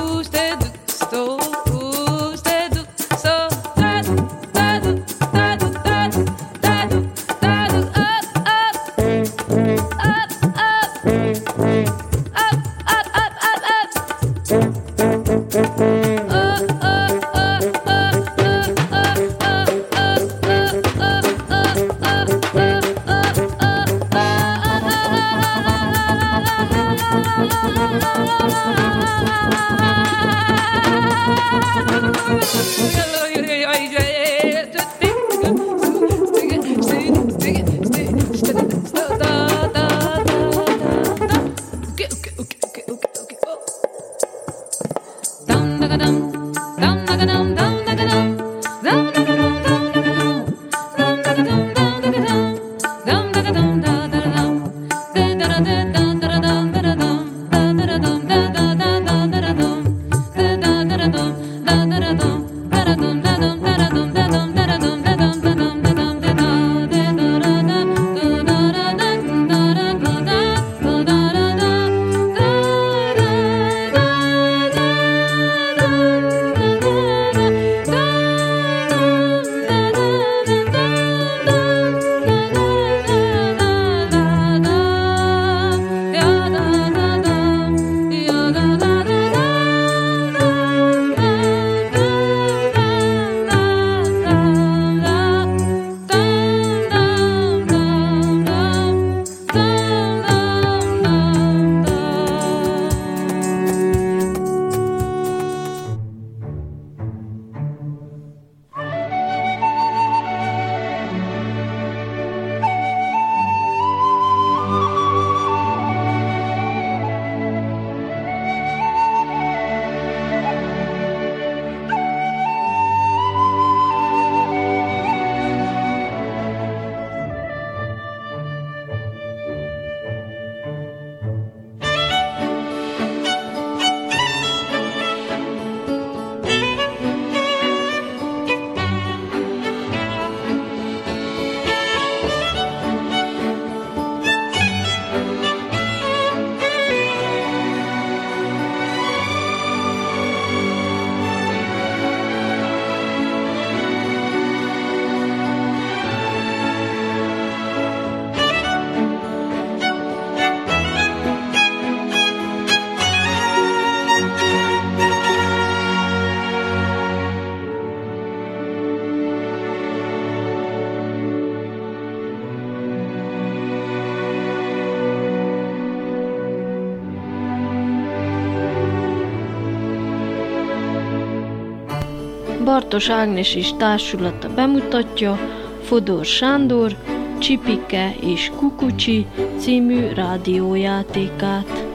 Bartos 182.79 183.09
Ágnes 183.09 183.55
és 183.55 183.73
társulata 183.77 184.49
bemutatja 184.55 185.39
Fodor 185.83 186.25
Sándor, 186.25 186.97
Csipike 187.39 188.15
és 188.21 188.51
Kukucsi 188.57 189.27
című 189.57 190.09
rádiójátékát. 190.15 191.87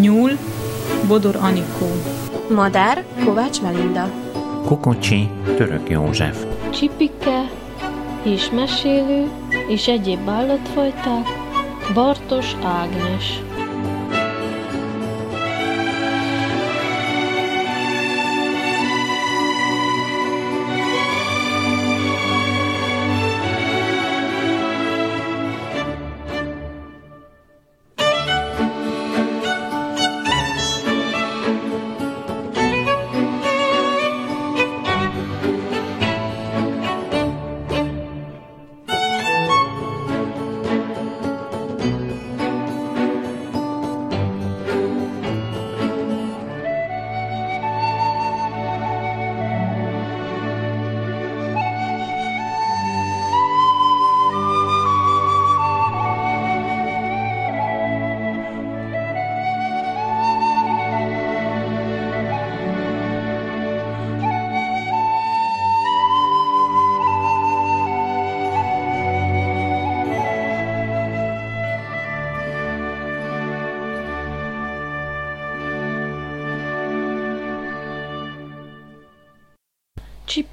Nyúl, 0.00 0.30
Bodor 1.08 1.36
Anikó. 1.36 1.86
Madár, 2.54 3.04
Kovács 3.24 3.60
Melinda. 3.62 4.10
Kukucsi, 4.64 5.28
Török 5.56 5.90
József. 5.90 6.44
Csipike 6.70 7.50
és 8.22 8.50
mesélő 8.50 9.28
és 9.68 9.88
egyéb 9.88 10.28
állatfajták, 10.28 11.26
Bartos 11.94 12.56
Ágnes. 12.64 13.47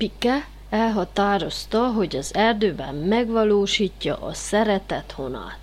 Csipike 0.05 0.47
elhatározta, 0.69 1.87
hogy 1.87 2.15
az 2.15 2.35
erdőben 2.35 2.95
megvalósítja 2.95 4.15
a 4.15 4.33
szeretet 4.33 5.11
honát. 5.11 5.59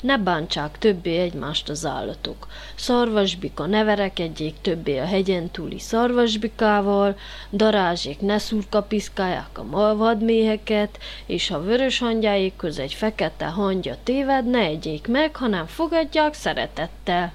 ne 0.00 0.18
bántsák 0.18 0.78
többé 0.78 1.18
egymást 1.18 1.68
az 1.68 1.86
állatok. 1.86 2.46
Szarvasbika 2.74 3.66
ne 3.66 3.84
verekedjék 3.84 4.54
többé 4.60 4.98
a 4.98 5.04
hegyen 5.04 5.50
túli 5.50 5.78
szarvasbikával, 5.78 7.16
darázsék 7.52 8.20
ne 8.20 8.38
szurkapiszkálják 8.38 9.58
a 9.58 9.96
vadméheket, 9.96 10.98
és 11.26 11.48
ha 11.48 11.62
vörös 11.62 11.98
hangyáikhoz 11.98 12.78
egy 12.78 12.94
fekete 12.94 13.46
hangya 13.46 13.94
téved, 14.02 14.50
ne 14.50 14.58
egyék 14.58 15.06
meg, 15.06 15.36
hanem 15.36 15.66
fogadják 15.66 16.34
szeretettel. 16.34 17.32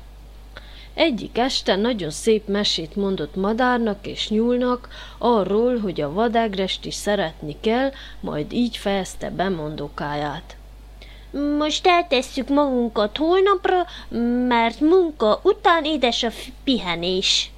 Egyik 0.94 1.38
este 1.38 1.76
nagyon 1.76 2.10
szép 2.10 2.48
mesét 2.48 2.96
mondott 2.96 3.36
madárnak 3.36 4.08
és 4.08 4.30
nyúlnak 4.30 4.90
arról, 5.18 5.80
hogy 5.80 6.02
a 6.02 6.14
vadágrest 6.14 6.86
is 6.86 6.94
szeretni 6.94 7.56
kell, 7.60 7.92
majd 8.20 8.54
így 8.54 8.78
fejezte 8.78 9.30
be 9.30 9.50
mondókáját. 9.50 10.56
Most 11.58 11.88
eltesszük 11.88 12.50
magunkat 12.50 13.18
holnapra, 13.18 13.86
mert 14.48 14.80
munka 14.80 15.40
után 15.44 15.84
édes 15.84 16.24
a 16.24 16.30
pihenés. 16.64 17.51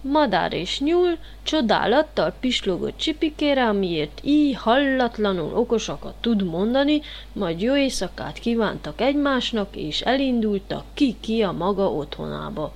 Madár 0.00 0.52
és 0.52 0.80
nyúl 0.80 1.18
csodálattal 1.42 2.34
pislogott 2.40 2.96
csipikére, 2.96 3.66
amiért 3.66 4.20
így 4.24 4.54
hallatlanul 4.54 5.54
okosakat 5.54 6.14
tud 6.20 6.44
mondani, 6.44 7.00
majd 7.32 7.60
jó 7.62 7.76
éjszakát 7.76 8.38
kívántak 8.38 9.00
egymásnak, 9.00 9.76
és 9.76 10.00
elindultak 10.00 10.84
ki-ki 10.94 11.42
a 11.42 11.52
maga 11.52 11.92
otthonába. 11.92 12.72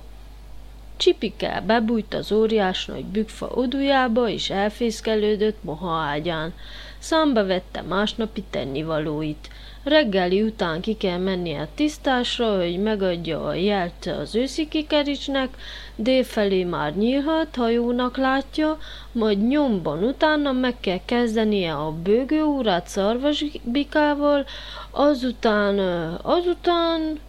Csipike 0.97 1.63
bebújt 1.65 2.13
az 2.13 2.31
óriás 2.31 2.85
nagy 2.85 3.05
bükfa 3.05 3.47
odujába, 3.47 4.29
és 4.29 4.49
elfészkelődött 4.49 5.63
moha 5.63 5.95
ágyán. 5.95 6.53
Számba 6.99 7.45
vette 7.45 7.81
másnapi 7.81 8.43
tennivalóit. 8.49 9.49
Reggeli 9.83 10.41
után 10.41 10.81
ki 10.81 10.97
kell 10.97 11.17
mennie 11.17 11.61
a 11.61 11.67
tisztásra, 11.75 12.57
hogy 12.57 12.79
megadja 12.81 13.45
a 13.45 13.53
jelt 13.53 14.05
az 14.05 14.35
őszi 14.35 14.67
kikericsnek, 14.67 15.49
délfelé 15.95 16.63
már 16.63 16.95
nyílhat, 16.95 17.55
ha 17.55 17.69
jónak 17.69 18.17
látja, 18.17 18.77
majd 19.11 19.47
nyomban 19.47 20.03
utána 20.03 20.51
meg 20.51 20.79
kell 20.79 20.99
kezdenie 21.05 21.73
a 21.73 21.91
bőgőórát 21.91 22.87
szarvasbikával, 22.87 24.45
azután, 24.91 25.79
azután 26.21 27.19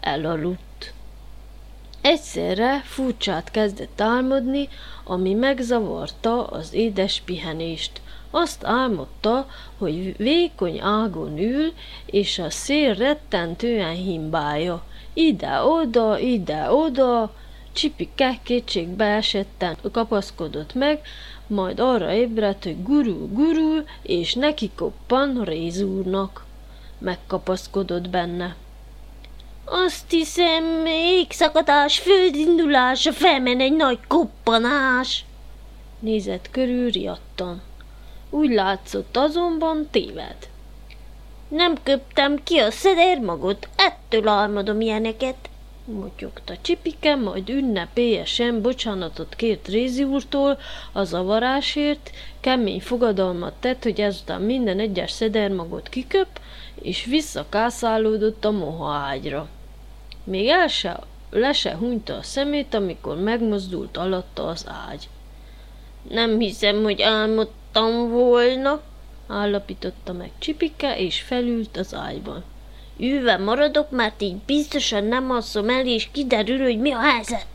elaludt. 0.00 0.92
Egyszerre 2.00 2.80
furcsát 2.84 3.50
kezdett 3.50 4.00
álmodni, 4.00 4.68
ami 5.04 5.34
megzavarta 5.34 6.44
az 6.46 6.72
édes 6.72 7.22
pihenést. 7.24 8.00
Azt 8.36 8.64
álmodta, 8.64 9.46
hogy 9.78 10.16
vékony 10.16 10.80
ágon 10.80 11.38
ül, 11.38 11.72
és 12.06 12.38
a 12.38 12.50
szél 12.50 12.94
rettentően 12.94 13.94
himbálja. 13.94 14.82
Ide-oda, 15.12 16.18
ide-oda, 16.18 17.34
Csipike 17.72 18.38
kétségbe 18.42 19.04
esetten 19.04 19.76
kapaszkodott 19.92 20.74
meg, 20.74 21.00
majd 21.46 21.80
arra 21.80 22.12
ébredt, 22.12 22.64
hogy 22.64 22.82
gurul, 22.82 23.28
gurul, 23.32 23.84
és 24.02 24.34
neki 24.34 24.70
koppan 24.76 25.44
Rézúrnak. 25.44 26.44
Megkapaszkodott 26.98 28.08
benne. 28.08 28.56
Azt 29.64 30.10
hiszem, 30.10 30.86
égszakadás, 30.86 31.98
földindulás, 31.98 33.08
felmen 33.12 33.60
egy 33.60 33.76
nagy 33.76 33.98
koppanás. 34.08 35.24
Nézett 35.98 36.50
körül 36.50 36.90
riadtan. 36.90 37.62
Úgy 38.34 38.50
látszott 38.50 39.16
azonban 39.16 39.88
téved. 39.90 40.36
Nem 41.48 41.74
köptem 41.82 42.42
ki 42.44 42.58
a 42.58 42.70
szedérmagot, 42.70 43.68
ettől 43.76 44.28
álmodom 44.28 44.80
ilyeneket. 44.80 45.36
Motyogta 45.84 46.54
Csipike, 46.60 47.14
majd 47.14 47.48
ünnepélyesen 47.48 48.62
bocsánatot 48.62 49.34
kért 49.34 49.68
Rézi 49.68 50.04
úrtól 50.04 50.58
a 50.92 51.04
zavarásért, 51.04 52.10
kemény 52.40 52.80
fogadalmat 52.80 53.52
tett, 53.60 53.82
hogy 53.82 54.00
ezután 54.00 54.40
minden 54.40 54.78
egyes 54.78 55.10
szedermagot 55.10 55.88
kiköp, 55.88 56.40
és 56.74 57.04
visszakászálódott 57.04 58.44
a 58.44 58.50
moha 58.50 58.92
ágyra. 58.92 59.48
Még 60.24 60.48
el 60.48 60.68
se, 60.68 61.00
le 61.30 61.52
se 61.52 61.76
hunyta 61.76 62.14
a 62.14 62.22
szemét, 62.22 62.74
amikor 62.74 63.16
megmozdult 63.16 63.96
alatta 63.96 64.46
az 64.46 64.66
ágy. 64.88 65.08
Nem 66.10 66.38
hiszem, 66.38 66.82
hogy 66.82 67.02
álmodtam 67.02 67.62
volna, 68.08 68.80
állapította 69.26 70.12
meg 70.12 70.30
Csipike, 70.38 70.98
és 70.98 71.20
felült 71.20 71.76
az 71.76 71.94
ágyban. 71.94 72.44
Ülve 72.98 73.36
maradok, 73.36 73.90
mert 73.90 74.22
így 74.22 74.36
biztosan 74.36 75.04
nem 75.04 75.30
alszom 75.30 75.68
el, 75.68 75.86
és 75.86 76.08
kiderül, 76.12 76.62
hogy 76.62 76.78
mi 76.78 76.92
a 76.92 77.00
helyzet. 77.00 77.46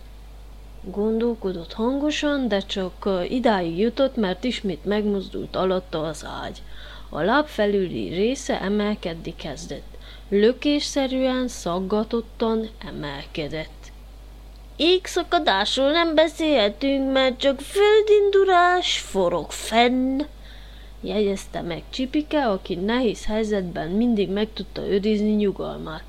Gondolkodott 0.81 1.74
hangosan, 1.74 2.48
de 2.48 2.60
csak 2.60 3.10
idáig 3.30 3.77
jutott, 3.77 4.16
mert 4.16 4.44
ismét 4.44 4.86
megmozdult 4.86 5.56
alatta 5.56 6.01
az 6.01 6.25
ágy. 6.44 6.62
A 7.10 7.21
láb 7.21 7.45
felüli 7.45 8.07
része 8.10 8.62
emelkedni 8.62 9.36
kezdett. 9.36 9.98
Lökésszerűen, 10.30 11.48
szaggatottan 11.48 12.69
emelkedett. 12.88 13.79
Égszakadásról 14.81 15.92
nem 15.92 16.16
beszélhetünk, 16.16 17.12
mert 17.12 17.40
csak 17.40 17.62
földindulás 17.62 19.00
forog 19.00 19.52
fenn 19.52 20.22
jegyezte 21.02 21.62
meg 21.62 21.84
Csipike, 21.90 22.48
aki 22.48 22.76
nehéz 22.76 23.26
helyzetben 23.26 23.90
mindig 23.90 24.30
meg 24.30 24.48
tudta 24.54 24.88
őrizni 24.88 25.30
nyugalmát. 25.30 26.04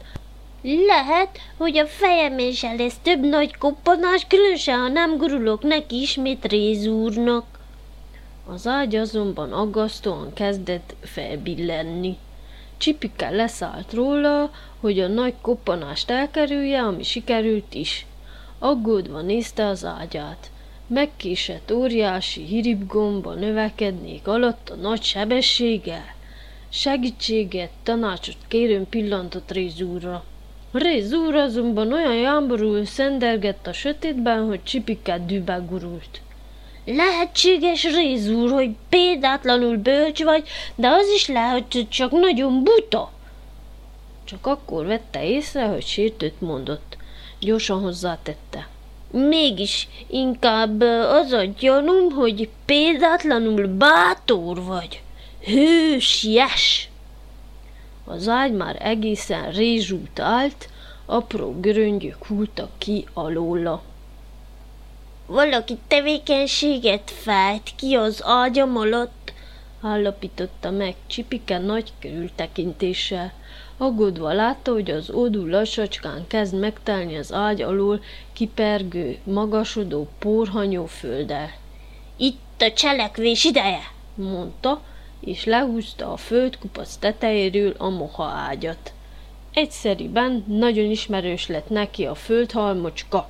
Lehet, 0.62 1.28
hogy 1.56 1.78
a 1.78 1.86
fejemésel 1.86 2.76
lesz 2.76 2.96
több 3.02 3.20
nagy 3.20 3.56
koppanás, 3.56 4.26
különösen, 4.28 4.78
ha 4.78 4.88
nem 4.88 5.16
gurulok 5.16 5.62
neki 5.62 6.00
ismét 6.00 6.44
rézúrnak. 6.44 7.44
Az 8.46 8.66
ágy 8.66 8.96
azonban 8.96 9.52
aggasztóan 9.52 10.32
kezdett 10.32 10.94
felbillenni. 11.02 12.16
Csipike 12.76 13.30
leszállt 13.30 13.92
róla, 13.92 14.50
hogy 14.80 15.00
a 15.00 15.08
nagy 15.08 15.34
koppanást 15.40 16.10
elkerülje, 16.10 16.82
ami 16.82 17.02
sikerült 17.02 17.74
is. 17.74 18.06
Aggódva 18.62 19.20
nézte 19.20 19.66
az 19.66 19.84
ágyát. 19.84 20.50
Megkésett 20.86 21.72
óriási 21.72 22.44
hiripgomba 22.44 23.34
növekednék 23.34 24.26
alatt 24.26 24.68
a 24.70 24.74
nagy 24.74 25.02
sebességgel. 25.02 26.14
Segítséget, 26.68 27.70
tanácsot 27.82 28.36
kérőn 28.48 28.88
pillantott 28.88 29.50
Rézúra. 29.50 30.24
Rézúr 30.72 31.34
azonban 31.34 31.92
olyan 31.92 32.14
jámborul 32.14 32.84
szendergett 32.84 33.66
a 33.66 33.72
sötétben, 33.72 34.46
hogy 34.46 34.62
csipikát 34.62 35.26
dűbe 35.26 35.62
gurult. 35.68 36.20
Lehetséges, 36.84 37.84
Rézúr, 37.84 38.50
hogy 38.50 38.70
példátlanul 38.88 39.76
bölcs 39.76 40.22
vagy, 40.22 40.48
de 40.74 40.88
az 40.88 41.08
is 41.14 41.28
lehet, 41.28 41.72
hogy 41.72 41.88
csak 41.88 42.10
nagyon 42.10 42.64
buta. 42.64 43.10
Csak 44.24 44.46
akkor 44.46 44.86
vette 44.86 45.24
észre, 45.24 45.66
hogy 45.66 45.84
sértőt 45.84 46.40
mondott. 46.40 46.98
Gyorsan 47.40 47.80
hozzátette. 47.80 48.68
Mégis 49.10 49.88
inkább 50.06 50.80
az 51.08 51.32
a 51.32 51.44
gyanúm, 51.44 52.10
hogy 52.10 52.48
példátlanul 52.64 53.66
bátor 53.66 54.64
vagy. 54.64 55.02
Hősies! 55.44 56.88
Az 58.04 58.28
ágy 58.28 58.52
már 58.52 58.76
egészen 58.80 59.52
rézsút 59.52 60.20
állt, 60.20 60.68
apró 61.06 61.60
göröngyök 61.60 62.26
hultak 62.26 62.70
ki 62.78 63.06
alóla. 63.12 63.82
Valaki 65.26 65.78
tevékenységet 65.88 67.10
fejt 67.10 67.72
ki 67.76 67.94
az 67.94 68.22
ágyam 68.24 68.76
alatt, 68.76 69.32
állapította 69.82 70.70
meg 70.70 70.94
Csipike 71.06 71.58
nagy 71.58 71.92
körültekintéssel. 72.00 73.32
Aggódva 73.82 74.32
látta, 74.32 74.72
hogy 74.72 74.90
az 74.90 75.10
ódú 75.10 75.46
lassacskán 75.46 76.26
kezd 76.26 76.58
megtelni 76.58 77.16
az 77.16 77.32
ágy 77.32 77.62
alól 77.62 78.02
kipergő, 78.32 79.18
magasodó, 79.24 80.08
porhanyó 80.18 80.86
földdel. 80.86 81.50
Itt 82.16 82.62
a 82.62 82.72
cselekvés 82.72 83.44
ideje, 83.44 83.80
mondta, 84.14 84.80
és 85.20 85.44
lehúzta 85.44 86.12
a 86.12 86.16
földkupac 86.16 86.96
tetejéről 86.96 87.74
a 87.78 87.88
moha 87.88 88.24
ágyat. 88.24 88.92
Egyszeriben 89.52 90.44
nagyon 90.46 90.90
ismerős 90.90 91.46
lett 91.46 91.68
neki 91.68 92.04
a 92.04 92.14
földhalmocska. 92.14 93.28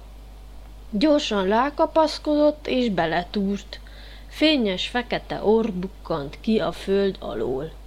Gyorsan 0.90 1.49
lákapaszkodott 1.49 2.66
és 2.66 2.88
beletúrt. 2.88 3.80
Fényes 4.28 4.88
fekete 4.88 5.45
orr 5.45 5.73
bukkant 5.73 6.38
ki 6.40 6.59
a 6.59 6.73
föld 6.73 7.16
alól. 7.21 7.78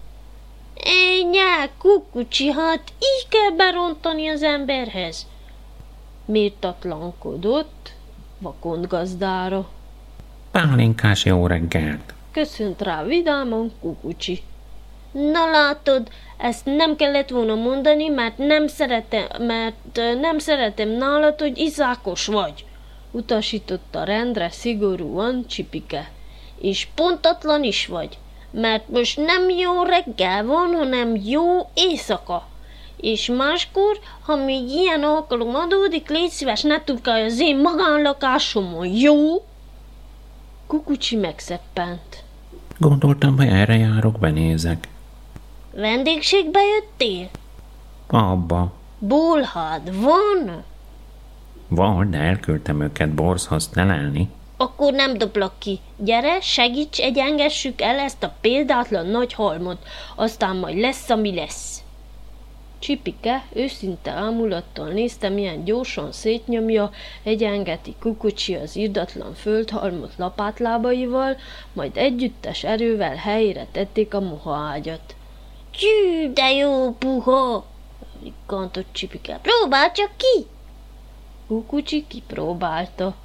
Ényá, 0.84 1.70
kukucsi, 1.78 2.52
hát 2.52 2.82
így 3.00 3.28
kell 3.30 3.58
berontani 3.58 4.28
az 4.28 4.44
emberhez. 4.44 5.28
Mértatlankodott, 6.26 7.92
vakond 8.40 8.88
gazdára. 8.88 9.70
Pálinkás 10.52 11.26
jó 11.26 11.48
reggelt! 11.48 12.14
Köszönt 12.32 12.82
rá 12.82 13.04
vidáman 13.04 13.72
kukucsi. 13.82 14.42
Na 15.12 15.50
látod, 15.52 16.10
ezt 16.38 16.66
nem 16.66 16.96
kellett 16.96 17.30
volna 17.30 17.56
mondani, 17.56 18.08
mert 18.08 18.38
nem 18.38 18.68
szeretem, 18.68 19.28
mert 19.40 19.96
nem 20.22 20.40
szeretem 20.40 20.90
nálad, 20.90 21.40
hogy 21.40 21.58
izákos 21.58 22.26
vagy. 22.26 22.66
Utasította 23.12 24.04
rendre 24.04 24.50
szigorúan 24.50 25.46
Csipike. 25.48 26.12
És 26.60 26.88
pontatlan 26.96 27.64
is 27.64 27.88
vagy, 27.88 28.18
mert 28.54 28.90
most 28.90 29.18
nem 29.18 29.50
jó 29.50 29.84
reggel 29.84 30.46
van, 30.46 30.76
hanem 30.76 31.16
jó 31.24 31.70
éjszaka. 31.74 32.48
És 32.98 33.28
máskor, 33.28 34.00
ha 34.22 34.36
még 34.36 34.70
ilyen 34.70 35.04
alkalom 35.04 35.56
adódik, 35.56 36.10
légy 36.10 36.30
szíves, 36.30 36.62
ne 36.62 36.84
turkálj 36.84 37.24
az 37.26 37.40
én 37.40 37.58
magánlakásomon, 37.58 38.88
jó? 38.88 39.46
Kukucsi 40.68 41.16
megszeppent. 41.16 42.24
Gondoltam, 42.78 43.38
hogy 43.38 43.48
erre 43.48 43.78
járok, 43.78 44.20
benézek. 44.20 44.88
Vendégségbe 45.72 46.60
jöttél? 46.64 47.30
Abba. 48.08 48.72
Bolhád 49.00 50.02
van? 50.02 50.64
Van, 51.68 52.12
de 52.12 52.18
elküldtem 52.18 52.82
őket 52.82 53.10
borzhoz 53.10 53.68
telelni. 53.68 54.30
Akkor 54.64 54.94
nem 54.94 55.18
doblak 55.18 55.54
ki. 55.58 55.80
Gyere, 55.98 56.42
segíts, 56.42 57.00
egyengessük 57.00 57.82
el 57.82 58.00
ezt 58.00 58.24
a 58.24 58.34
példátlan 58.42 59.06
nagy 59.06 59.34
halmot, 59.34 59.78
aztán 60.16 60.56
majd 60.56 60.78
lesz, 60.78 61.10
ami 61.10 61.36
lesz. 61.36 61.82
Csipike 62.80 63.46
őszinte 63.54 64.12
ámulattal 64.12 64.88
nézte, 64.88 65.30
milyen 65.30 65.64
gyorsan 65.64 66.12
szétnyomja, 66.12 66.92
egyengeti 67.24 67.96
kukucsi 68.00 68.56
az 68.56 68.76
irdatlan 68.76 69.34
földhalmot 69.34 70.14
lapátlábaival, 70.18 71.38
majd 71.74 71.98
együttes 71.98 72.64
erővel 72.64 73.16
helyére 73.16 73.68
tették 73.72 74.14
a 74.14 74.20
mohaágyat. 74.20 75.16
Tyű, 75.78 76.34
de 76.34 76.52
jó 76.52 76.92
puha! 76.92 77.66
Rikantott 78.24 78.88
Csipike. 78.92 79.40
Próbál 79.42 79.92
csak 79.92 80.12
ki! 80.18 80.46
Kukucsi 81.48 82.06
kipróbálta. 82.08 83.16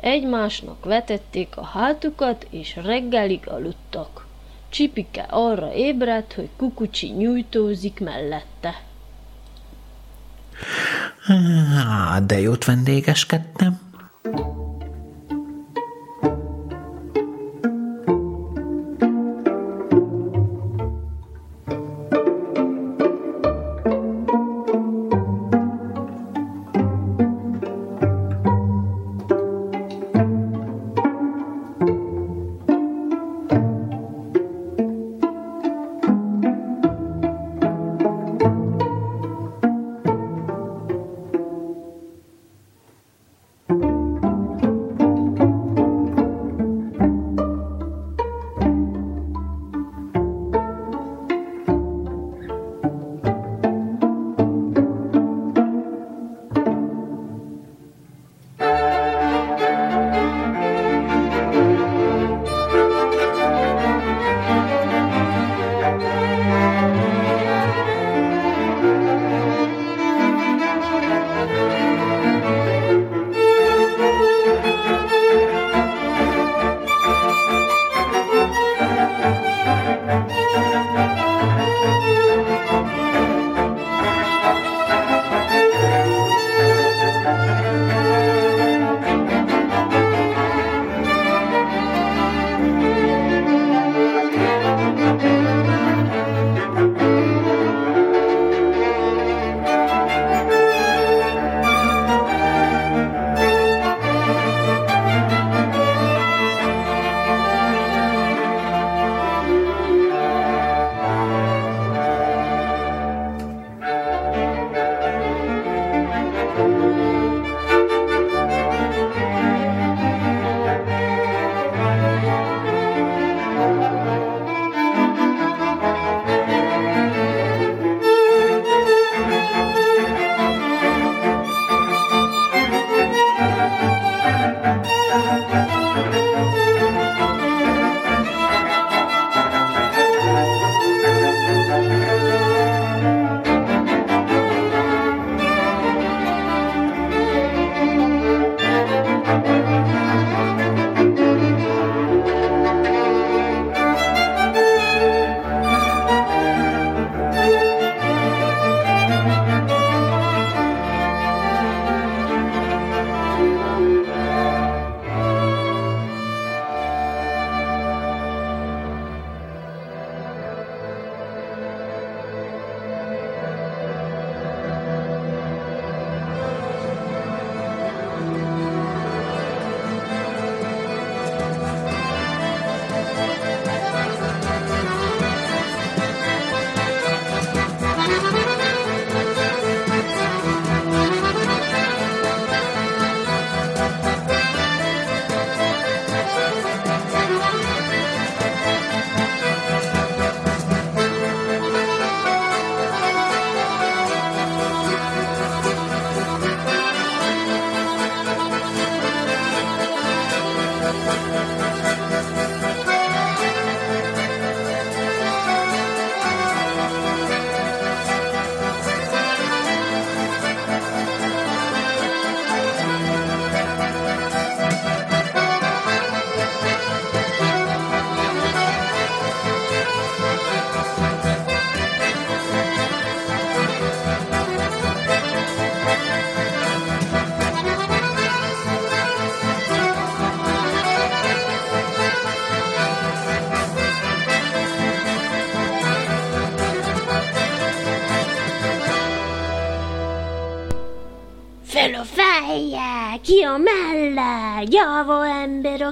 Egymásnak 0.00 0.84
vetették 0.84 1.56
a 1.56 1.64
hátukat, 1.64 2.46
és 2.50 2.76
reggelig 2.76 3.48
aludtak. 3.48 4.26
Csipike 4.68 5.26
arra 5.30 5.72
ébredt, 5.72 6.32
hogy 6.32 6.48
Kukucsi 6.56 7.06
nyújtózik 7.08 8.00
mellette. 8.00 8.82
Á, 11.88 12.20
de 12.20 12.40
jót 12.40 12.64
vendégeskedtem. 12.64 13.80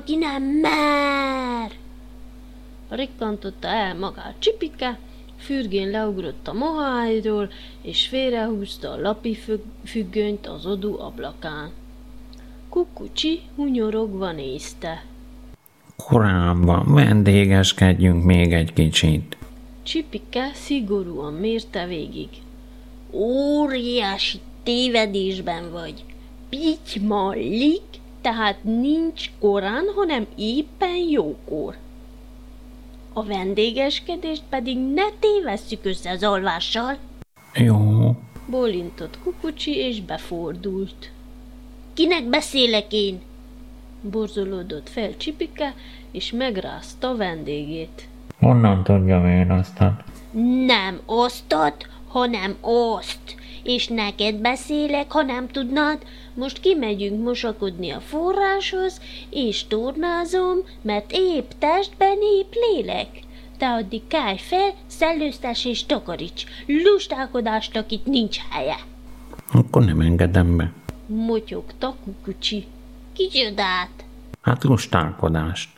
Aki 0.07 0.17
nem 0.17 0.43
mer. 0.43 1.71
Rikkantotta 2.89 3.69
el 3.69 3.95
magát 3.95 4.35
Csipike, 4.39 4.99
fürgén 5.37 5.91
leugrott 5.91 6.49
a 6.49 6.53
mohájról, 6.53 7.51
és 7.83 8.07
félrehúzta 8.07 8.91
a 8.91 9.01
lapi 9.01 9.35
függ- 9.35 9.65
függönyt 9.85 10.47
az 10.47 10.67
odu 10.67 10.99
ablakán. 11.01 11.71
Kukucsi 12.69 13.41
hunyorogva 13.57 14.33
nézte. 14.33 15.05
Korán 15.97 16.61
van, 16.61 16.95
vendégeskedjünk 16.95 18.25
még 18.25 18.53
egy 18.53 18.73
kicsit. 18.73 19.37
Csipike 19.83 20.51
szigorúan 20.55 21.33
mérte 21.33 21.87
végig. 21.87 22.29
Óriási 23.11 24.41
tévedésben 24.63 25.71
vagy. 25.71 26.05
Pitty 26.49 26.99
mallik, 27.07 28.05
tehát 28.27 28.57
nincs 28.63 29.31
korán, 29.41 29.85
hanem 29.97 30.27
éppen 30.37 30.97
jókor. 31.11 31.77
A 33.13 33.25
vendégeskedést 33.25 34.43
pedig 34.49 34.79
ne 34.79 35.03
tévesszük 35.21 35.85
össze 35.85 36.11
az 36.11 36.23
alvással. 36.23 36.97
Jó, 37.55 37.77
Bólintott 38.47 39.19
Kukucsi, 39.23 39.77
és 39.77 40.01
befordult. 40.01 41.11
Kinek 41.95 42.25
beszélek 42.25 42.93
én? 42.93 43.21
Borzolódott 44.01 44.89
fel 44.89 45.17
Csipike, 45.17 45.75
és 46.11 46.33
megrázta 46.33 47.09
a 47.09 47.17
vendégét. 47.17 48.09
honnan 48.39 48.85
tudjam 48.85 49.27
én 49.27 49.51
aztán? 49.51 50.05
Nem 50.67 51.01
osztot, 51.05 51.87
hanem 52.09 52.57
oszt. 52.61 53.35
És 53.67 53.87
neked 53.87 54.35
beszélek, 54.35 55.13
ha 55.13 55.23
nem 55.23 55.49
tudnád, 55.49 55.99
most 56.35 56.61
kimegyünk 56.61 57.23
mosakodni 57.25 57.91
a 57.91 58.01
forráshoz, 58.01 59.01
és 59.31 59.67
tornázom, 59.67 60.59
mert 60.83 61.13
épp 61.13 61.51
testben 61.59 62.17
épp 62.39 62.53
lélek. 62.53 63.09
Te 63.59 63.67
addig 63.67 64.07
kálj 64.07 64.37
fel, 64.39 64.75
szellőztes 64.87 65.65
és 65.65 65.87
takaríts. 65.87 66.45
Lustálkodásnak 66.67 67.91
itt 67.91 68.07
nincs 68.07 68.39
helye. 68.51 68.77
Akkor 69.53 69.85
nem 69.85 70.01
engedem 70.01 70.57
be. 70.57 70.73
Motyogta 71.07 71.95
Kukucsi. 72.05 72.67
Kicsodát! 73.13 74.05
Hát 74.41 74.65
lustálkodást. 74.65 75.69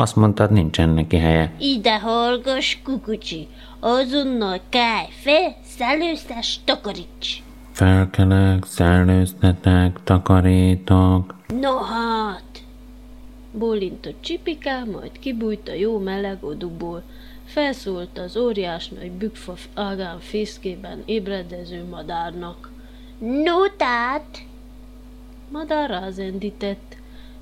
Azt 0.00 0.16
mondtad, 0.16 0.50
nincsen 0.50 0.88
neki 0.88 1.16
helye. 1.16 1.52
Ide 1.58 1.98
hallgass, 1.98 2.76
kukucsi! 2.82 3.48
Azonnal 3.80 4.60
kálj 4.68 5.06
fel, 5.10 5.56
szellőztes, 5.64 6.60
takaríts! 6.64 7.42
Felkelek, 7.72 8.64
szellőztetek, 8.64 9.98
takarítok. 10.04 11.34
No 11.60 11.76
hát! 11.76 12.62
Bólintott 13.52 14.20
Csipike, 14.20 14.84
majd 14.92 15.18
kibújt 15.18 15.68
a 15.68 15.72
jó 15.72 15.98
meleg 15.98 16.44
odúból. 16.44 17.02
Felszólt 17.44 18.18
az 18.18 18.36
óriás 18.36 18.88
nagy 18.88 19.10
bükfa 19.10 19.54
ágán 19.74 20.18
fészkében 20.20 21.02
ébredező 21.04 21.84
madárnak. 21.90 22.70
No 23.18 23.68
tehát! 23.76 24.38
Madár 25.52 25.90
rázendített. 25.90 26.87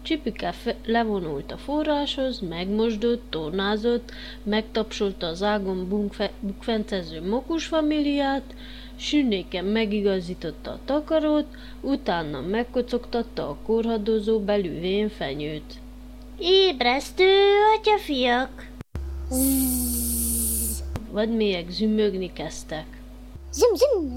Csipike 0.06 0.54
levonult 0.84 1.52
a 1.52 1.56
forráshoz, 1.56 2.40
megmosdott, 2.40 3.22
tornázott, 3.30 4.12
megtapsolta 4.42 5.26
az 5.26 5.42
ágon 5.42 5.88
bukfencező 6.40 7.28
mokus 7.28 7.66
familiát, 7.66 8.54
sünnéken 8.96 9.64
megigazította 9.64 10.70
a 10.70 10.78
takarót, 10.84 11.46
utána 11.80 12.40
megkocogtatta 12.40 13.48
a 13.48 13.56
korhadozó 13.64 14.40
belüvén 14.40 15.08
fenyőt. 15.08 15.74
Ébresztő, 16.38 17.32
atyafiak! 17.78 18.66
Vadmélyek 21.10 21.70
zümögni 21.70 22.32
kezdtek. 22.32 22.86
Zum, 23.52 23.74
zum. 23.74 24.14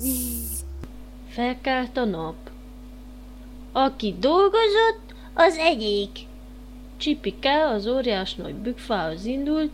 Felkelt 1.29 1.97
a 1.97 2.05
nap. 2.05 2.35
Aki 3.71 4.15
dolgozott, 4.19 5.08
az 5.41 5.57
egyik. 5.57 6.09
Csipike 6.97 7.67
az 7.67 7.87
óriás 7.87 8.35
nagy 8.35 8.53
bükfához 8.53 9.25
indult, 9.25 9.71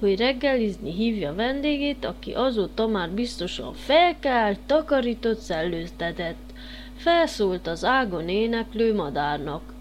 hogy 0.00 0.18
reggelizni 0.18 0.92
hívja 0.92 1.34
vendégét, 1.34 2.04
aki 2.04 2.32
azóta 2.32 2.86
már 2.86 3.10
biztosan 3.10 3.74
felkelt, 3.74 4.58
takarított, 4.66 5.38
szellőztetett. 5.38 6.52
Felszólt 6.96 7.66
az 7.66 7.84
ágon 7.84 8.28
éneklő 8.28 8.94
madárnak. 8.94 9.74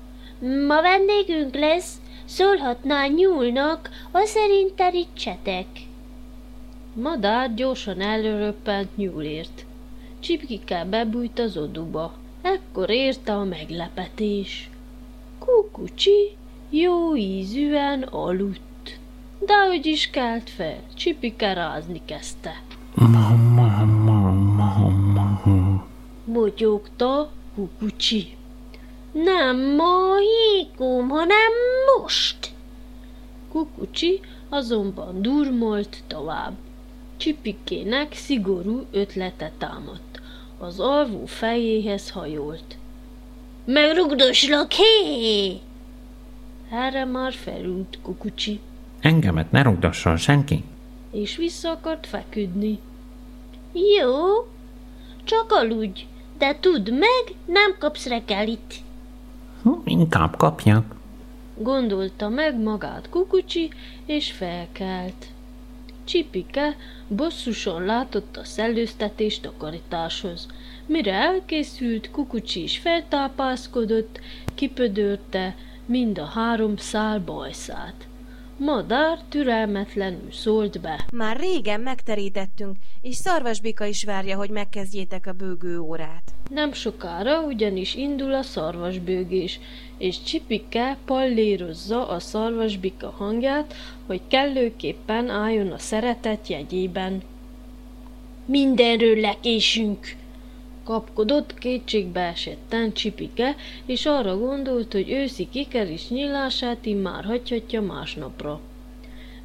Ma 0.68 0.82
vendégünk 0.82 1.56
lesz, 1.56 2.02
szólhatná 2.26 3.06
nyúlnak, 3.08 3.90
ha 4.12 4.26
szerint 4.26 4.74
terítsetek. 4.74 5.68
Madár 6.94 7.54
gyorsan 7.54 8.02
előröppent 8.02 8.98
nyúlért. 8.98 9.66
Csipkike 10.20 10.86
bebújt 10.86 11.40
az 11.40 11.58
oduba. 11.58 12.14
Ekkor 12.42 12.90
érte 12.90 13.34
a 13.34 13.44
meglepetés. 13.44 14.72
Kukucsi 15.46 16.38
jó 16.70 17.16
ízűen 17.16 18.02
aludt. 18.02 19.00
De 19.40 19.54
hogy 19.68 19.86
is 19.86 20.10
kelt 20.10 20.50
fel, 20.50 20.80
Csipike 20.94 21.54
rázni 21.54 22.02
kezdte. 22.06 22.62
Ma, 22.96 23.08
ma, 23.56 23.86
ma, 23.86 24.30
ma, 24.32 24.90
ma. 25.46 25.86
Motyogta 26.26 27.32
Kukucsi. 27.56 28.38
Nem 29.12 29.76
ma, 29.76 30.16
Hékom, 30.18 31.10
hanem 31.10 31.52
most. 31.98 32.52
Kukucsi 33.52 34.20
azonban 34.50 35.22
durmolt 35.22 36.04
tovább. 36.08 36.54
Csipikének 37.18 38.14
szigorú 38.14 38.86
ötlete 38.92 39.52
támadt. 39.58 40.22
Az 40.58 40.80
alvó 40.80 41.26
fejéhez 41.26 42.10
hajolt. 42.10 42.78
Megrugdoslak, 43.66 44.72
hé! 44.72 45.60
Erre 46.72 47.06
már 47.06 47.34
felült 47.34 48.00
Kukucsi, 48.02 48.60
Engemet 49.00 49.52
ne 49.52 49.62
rugdasson 49.62 50.18
senki. 50.18 50.64
és 51.12 51.36
vissza 51.36 51.70
akart 51.72 52.08
feküdni. 52.08 52.80
Jó, 53.74 54.16
csak 55.24 55.52
aludj, 55.52 56.06
de 56.38 56.56
tudd 56.60 56.92
meg, 56.92 57.36
nem 57.46 57.76
kapsz 57.80 58.06
reggelit. 58.08 58.76
Inkább 59.86 60.38
kapjak. 60.38 60.96
Gondolta 61.58 62.30
meg 62.30 62.60
magát 62.62 63.10
Kukucsi, 63.10 63.70
és 64.06 64.32
felkelt. 64.32 65.26
Csipike 66.04 66.76
bosszusan 67.08 67.86
látott 67.86 68.38
a 68.38 68.44
szellőztetés 68.44 69.40
takarításhoz. 69.40 70.48
Mire 70.86 71.14
elkészült, 71.14 72.12
Kukucsi 72.12 72.64
is 72.64 72.78
feltápászkodott, 72.78 74.20
kipödörte 74.56 75.56
mind 75.86 76.18
a 76.18 76.26
három 76.26 76.78
szál 76.78 77.20
bajszát. 77.20 78.08
Madár 78.58 79.20
türelmetlenül 79.30 80.32
szólt 80.32 80.82
be. 80.82 81.06
Már 81.12 81.38
régen 81.40 81.82
megterítettünk, 81.82 82.76
és 83.02 83.16
Szarvasbika 83.16 83.86
is 83.86 84.04
várja, 84.04 84.38
hogy 84.38 84.50
megkezdjétek 84.50 85.28
a 85.28 85.32
bőgő 85.32 85.80
órát. 85.80 86.34
Nem 86.50 86.74
sokára 86.74 87.42
ugyanis 87.42 87.96
indul 87.96 88.34
a 88.34 88.42
szarvasbőgés, 88.42 89.60
és 89.98 90.24
Csipike 90.24 90.98
pallérozza 91.06 92.08
a 92.08 92.20
szarvasbika 92.20 93.10
hangját, 93.18 93.74
hogy 94.06 94.22
kellőképpen 94.28 95.30
álljon 95.30 95.72
a 95.72 95.78
szeretet 95.78 96.48
jegyében. 96.48 97.22
Mindenről 98.46 99.20
lekésünk. 99.20 100.16
Kapkodott 100.84 101.54
kétségbe 101.54 102.22
esetten 102.22 102.94
Csipike, 102.94 103.56
és 103.86 104.06
arra 104.06 104.38
gondolt, 104.38 104.94
hogy 104.94 105.12
őszi 105.12 105.48
kikeris 105.50 106.10
nyílását 106.10 106.86
immár 106.86 107.24
hagyhatja 107.24 107.82
másnapra. 107.82 108.60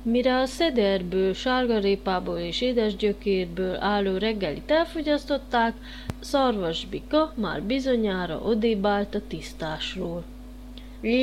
Mire 0.02 0.36
a 0.36 0.46
szederből, 0.46 1.32
sárgarépából 1.34 2.38
és 2.38 2.60
édesgyökérből 2.60 3.76
álló 3.80 4.16
reggelit 4.16 4.70
elfogyasztották, 4.70 5.74
Szarvasbika 6.20 7.32
már 7.34 7.62
bizonyára 7.62 8.40
odébb 8.40 8.86
állt 8.86 9.14
a 9.14 9.20
tisztásról. 9.28 10.24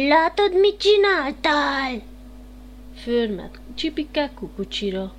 Látod, 0.07 0.59
mit 0.59 0.77
csináltál? 0.77 2.01
Förmet 2.95 3.59
Csipike 3.73 4.31
kukucsira. 4.35 5.13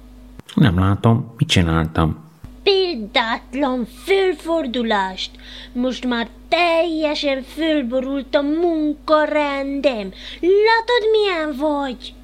Nem 0.55 0.79
látom, 0.79 1.35
mit 1.37 1.49
csináltam. 1.49 2.26
Példátlan 2.67 3.85
fölfordulást! 4.05 5.31
Most 5.73 6.07
már 6.07 6.29
teljesen 6.49 7.43
fölborult 7.43 8.35
a 8.35 8.43
munkarendem. 8.43 10.13
Látod, 10.41 11.11
milyen 11.11 11.57
vagy? 11.57 12.15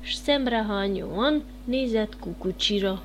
S 0.00 0.14
szemrehányóan 0.14 1.44
nézett 1.64 2.18
kukucsira. 2.18 3.02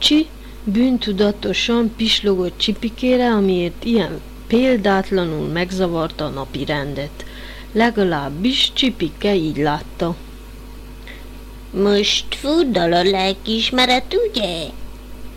Kukucsi 0.00 0.26
bűntudatosan 0.64 1.92
pislogott 1.96 2.58
Csipikére, 2.58 3.32
amiért 3.32 3.84
ilyen 3.84 4.20
példátlanul 4.46 5.48
megzavarta 5.48 6.24
a 6.24 6.28
napi 6.28 6.64
rendet. 6.64 7.24
Legalábbis 7.72 8.72
Csipike 8.72 9.34
így 9.34 9.56
látta. 9.56 10.14
Most 11.82 12.34
furdal 12.34 12.92
a 12.92 13.02
lelkiismeret, 13.02 14.16
ugye? 14.28 14.66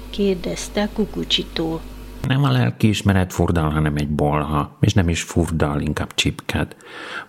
Kérdezte 0.09 0.89
Kukucsitól. 0.93 1.81
Nem 2.27 2.43
a 2.43 2.51
lelkiismeret 2.51 3.33
furdal, 3.33 3.69
hanem 3.69 3.95
egy 3.95 4.09
bolha, 4.09 4.77
és 4.79 4.93
nem 4.93 5.09
is 5.09 5.21
furdal, 5.21 5.81
inkább 5.81 6.13
csipked. 6.15 6.75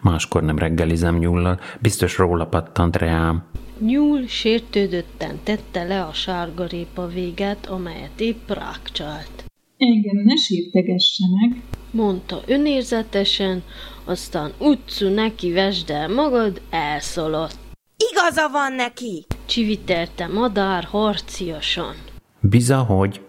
Máskor 0.01 0.43
nem 0.43 0.59
reggelizem 0.59 1.19
nyullal, 1.19 1.61
biztos 1.81 2.19
róla 2.19 2.47
pattant 2.47 2.97
reám. 2.97 3.45
Nyúl 3.79 4.27
sértődötten 4.27 5.39
tette 5.43 5.85
le 5.85 6.03
a 6.03 6.13
sárgarépa 6.13 7.07
véget, 7.07 7.67
amelyet 7.67 8.21
épp 8.21 8.51
rákcsált. 8.51 9.45
Engem 9.77 10.17
ne 10.25 10.37
sírtegessenek. 10.37 11.63
Mondta 11.91 12.43
önérzetesen, 12.47 13.63
aztán 14.05 14.53
utcu 14.59 15.09
neki 15.09 15.53
vesd 15.53 15.91
el 15.91 16.09
magad, 16.09 16.61
elszaladt. 16.71 17.59
Igaza 18.11 18.49
van 18.49 18.73
neki! 18.73 19.27
Csiviterte 19.47 20.27
madár 20.27 20.85
harciasan. 20.85 21.95
Biza, 22.41 22.83
hogy 22.83 23.21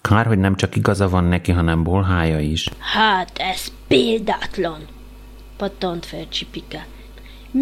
kár, 0.00 0.26
hogy 0.26 0.38
nem 0.38 0.56
csak 0.56 0.76
igaza 0.76 1.08
van 1.08 1.24
neki, 1.24 1.52
hanem 1.52 1.82
bolhája 1.82 2.40
is. 2.40 2.68
Hát 2.78 3.38
ez 3.38 3.72
példátlan, 3.88 4.80
pattant 5.56 6.06
fel 6.06 6.28
Csipike. 6.28 6.86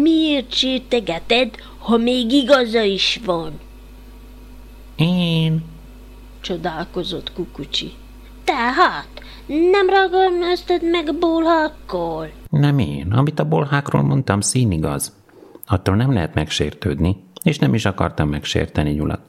Miért 0.01 0.53
sértegeted, 0.53 1.55
ha 1.77 1.97
még 1.97 2.31
igaza 2.31 2.81
is 2.81 3.19
van? 3.25 3.59
Én? 4.95 5.63
Csodálkozott 6.41 7.33
Kukucsi. 7.33 7.93
Tehát 8.43 9.07
nem 9.47 9.89
ragadnáztad 9.89 10.89
meg 10.89 11.15
bolhakkal? 11.19 12.31
Nem 12.49 12.79
én. 12.79 13.11
Amit 13.11 13.39
a 13.39 13.47
bolhákról 13.47 14.01
mondtam, 14.01 14.41
színigaz. 14.41 15.15
Attól 15.65 15.95
nem 15.95 16.13
lehet 16.13 16.33
megsértődni, 16.33 17.23
és 17.43 17.59
nem 17.59 17.73
is 17.73 17.85
akartam 17.85 18.29
megsérteni 18.29 18.91
nyulat. 18.91 19.21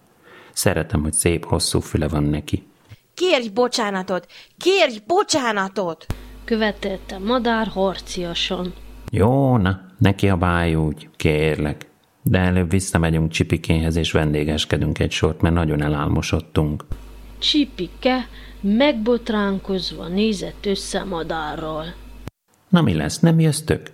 Szeretem, 0.53 1.03
hogy 1.03 1.13
szép, 1.13 1.45
hosszú 1.45 1.81
füle 1.81 2.09
van 2.09 2.23
neki. 2.23 2.67
Kérj 3.15 3.49
bocsánatot! 3.49 4.27
Kérj 4.59 4.99
bocsánatot! 5.07 6.07
Követelte 6.45 7.19
madár 7.19 7.67
harciasan. 7.67 8.75
Jó, 9.11 9.57
na, 9.57 9.86
ne 9.99 10.15
kiabálj 10.15 10.75
úgy, 10.75 11.09
kérlek. 11.17 11.87
De 12.23 12.39
előbb 12.39 12.71
visszamegyünk 12.71 13.31
Csipikéhez, 13.31 13.97
és 13.97 14.13
vendégeskedünk 14.13 14.99
egy 14.99 15.11
sort, 15.11 15.41
mert 15.41 15.55
nagyon 15.55 15.83
elálmosodtunk. 15.83 16.85
Csipike 17.39 18.29
megbotránkozva 18.61 20.09
nézett 20.09 20.67
össze 20.67 21.05
madárral. 21.05 21.85
Na 22.69 22.83
mi 22.83 22.95
lesz, 22.95 23.19
nem 23.19 23.41
jöztök? 23.41 23.93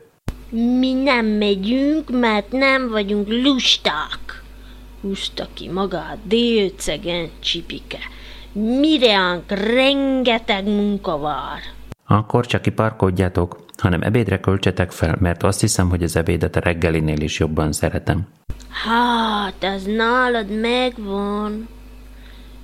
Mi 0.79 0.93
nem 0.93 1.27
megyünk, 1.27 2.11
mert 2.21 2.53
nem 2.53 2.91
vagyunk 2.91 3.29
lusták. 3.29 4.43
Húzta 5.01 5.49
ki 5.55 5.69
magát 5.69 6.19
délcegen 6.25 7.31
Csipike. 7.41 7.99
Mireánk 8.53 9.51
rengeteg 9.51 10.65
munka 10.65 11.19
vár. 11.19 11.61
Akkor 12.07 12.47
csak 12.47 12.63
kiparkodjatok, 12.63 13.62
hanem 13.83 14.03
ebédre 14.03 14.41
költsetek 14.41 14.91
fel, 14.91 15.17
mert 15.21 15.43
azt 15.43 15.61
hiszem, 15.61 15.89
hogy 15.89 16.03
az 16.03 16.17
ebédet 16.17 16.57
a 16.57 16.61
reggelinél 16.61 17.21
is 17.21 17.39
jobban 17.39 17.73
szeretem. 17.73 18.29
Hát, 18.69 19.65
ez 19.65 19.83
nálad 19.83 20.61
megvan. 20.61 21.69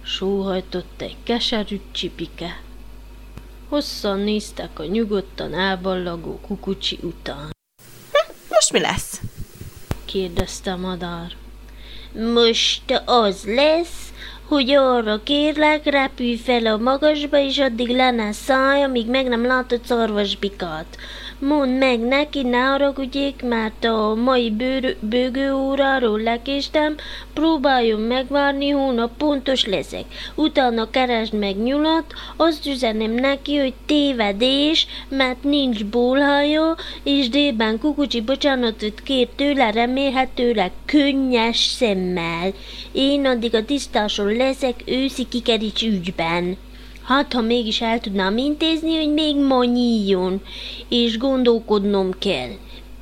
Sóhajtott 0.02 1.00
egy 1.00 1.16
keserű 1.22 1.81
Csipike. 1.90 2.61
Hosszan 3.68 4.18
néztek 4.18 4.78
a 4.78 4.85
nyugodtan 4.85 5.54
elballagó 5.54 6.40
kukucsi 6.46 6.98
után. 7.02 7.50
Most 8.48 8.72
mi 8.72 8.81
lesz? 8.81 9.20
Kérdezte 10.04 10.72
a 10.72 10.76
madár. 10.76 11.33
Most 12.35 13.02
az 13.04 13.44
lesz, 13.44 14.12
hogy 14.48 14.70
arra 14.70 15.22
kérlek, 15.22 15.84
repülj 15.84 16.37
fel 16.37 16.66
a 16.66 16.76
magasba, 16.76 17.38
és 17.38 17.58
addig 17.58 17.88
le 17.88 18.11
ne 18.11 18.32
szállj, 18.32 18.82
amíg 18.82 19.08
meg 19.08 19.28
nem 19.28 19.46
látod 19.46 19.80
szarvasbikát. 19.84 20.96
Mondd 21.40 21.70
meg 21.70 22.01
neki, 22.01 22.42
ne 22.42 22.59
haragudjék, 22.59 23.42
mert 23.42 23.85
a 23.85 24.14
mai 24.14 24.51
bőr, 24.51 24.96
bőgő 25.01 25.55
óráról 25.55 26.20
lekéstem, 26.20 26.94
próbáljon 27.35 28.01
megvárni, 28.01 28.68
hónap 28.68 29.16
pontos 29.16 29.66
leszek. 29.66 30.05
Utána 30.35 30.90
keresd 30.90 31.33
meg 31.33 31.57
nyulat, 31.57 32.05
azt 32.37 32.66
üzenem 32.66 33.11
neki, 33.11 33.57
hogy 33.57 33.74
tévedés, 33.87 34.87
mert 35.09 35.42
nincs 35.42 35.85
bólhája, 35.85 36.77
és 37.03 37.29
délben 37.29 37.79
kukucsi 37.79 38.20
bocsánatot 38.20 39.01
kér 39.01 39.29
tőle, 39.37 39.70
remélhetőleg 39.70 40.70
könnyes 40.85 41.59
szemmel. 41.59 42.53
Én 42.92 43.27
addig 43.27 43.55
a 43.55 43.64
tisztáson 43.64 44.37
leszek 44.37 44.83
őszi 44.87 45.29
kikerics 45.29 45.83
ügyben. 45.83 46.57
Hát, 47.08 47.32
ha 47.32 47.40
mégis 47.40 47.80
el 47.80 48.00
tudnám 48.00 48.36
intézni, 48.36 48.96
hogy 48.96 49.12
még 49.12 49.36
ma 49.36 49.64
nyíljon, 49.64 50.42
és 50.88 51.18
gondolkodnom 51.18 52.10
kell. 52.18 52.50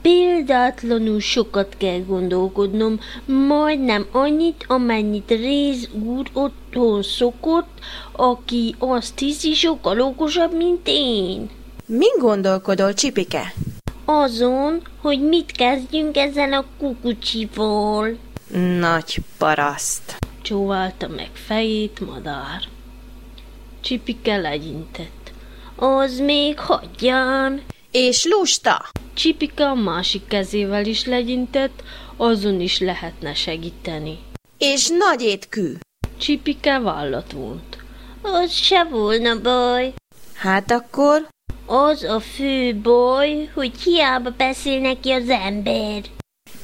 Példátlanul 0.03 1.21
sokat 1.21 1.75
kell 1.79 2.01
gondolkodnom, 2.07 3.01
majdnem 3.49 4.07
annyit, 4.13 4.65
amennyit 4.69 5.31
Réz 5.31 5.89
úr 6.05 6.27
otthon 6.33 7.03
szokott, 7.03 7.79
aki 8.13 8.75
azt 8.79 9.19
hiszi 9.19 9.55
sokkal 9.55 10.01
okosabb, 10.01 10.57
mint 10.57 10.81
én. 10.85 11.51
Min 11.87 12.13
gondolkodol, 12.19 12.95
Csipike? 12.95 13.55
Azon, 14.05 14.83
hogy 15.01 15.21
mit 15.21 15.53
kezdjünk 15.53 16.17
ezzel 16.17 16.53
a 16.53 16.65
kukucsival. 16.79 18.17
Nagy 18.79 19.19
paraszt. 19.39 20.17
Csóválta 20.43 21.09
meg 21.09 21.31
fejét 21.33 22.01
madár. 22.07 22.75
Csipike 23.87 24.37
legyintett. 24.37 25.33
Az 25.77 26.19
még 26.19 26.59
hagyjan. 26.59 27.63
És 27.91 28.25
lusta! 28.25 28.91
Csipike 29.15 29.67
a 29.67 29.75
másik 29.75 30.27
kezével 30.27 30.87
is 30.87 31.05
legyintett, 31.05 31.83
azon 32.17 32.61
is 32.61 32.79
lehetne 32.79 33.35
segíteni. 33.35 34.19
És 34.59 34.89
nagy 34.89 35.23
étkű. 35.23 35.73
Csipike 36.19 36.79
vállat 36.79 37.33
vont. 37.33 37.79
Az 38.23 38.53
se 38.53 38.85
volna 38.85 39.41
baj. 39.41 39.93
Hát 40.35 40.71
akkor 40.71 41.29
Az 41.67 42.03
a 42.03 42.21
fő 42.21 42.75
baj, 42.75 43.51
hogy 43.55 43.73
hiába 43.85 44.31
beszél 44.31 44.81
neki 44.81 45.11
az 45.11 45.29
ember. 45.29 46.03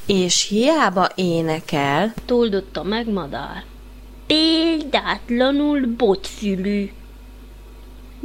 És 0.05 0.47
hiába 0.47 1.09
énekel, 1.15 2.13
Toldotta 2.25 2.83
meg 2.83 3.09
madár. 3.09 3.63
Példátlanul 4.27 5.87
botfülű. 5.97 6.89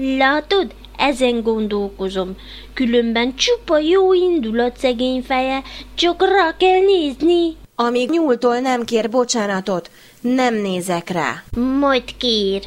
Látod, 0.01 0.75
ezen 0.97 1.43
gondolkozom. 1.43 2.37
Különben 2.73 3.35
csupa 3.37 3.79
jó 3.79 4.13
indulat 4.15 4.77
szegény 4.77 5.23
feje, 5.23 5.63
csak 5.95 6.23
rá 6.23 6.57
kell 6.57 6.81
nézni. 6.81 7.57
amíg 7.75 8.11
nyúltól 8.11 8.59
nem 8.59 8.85
kér 8.85 9.11
bocsánatot, 9.11 9.91
nem 10.21 10.55
nézek 10.55 11.09
rá. 11.09 11.43
Majd 11.79 12.17
kér. 12.17 12.63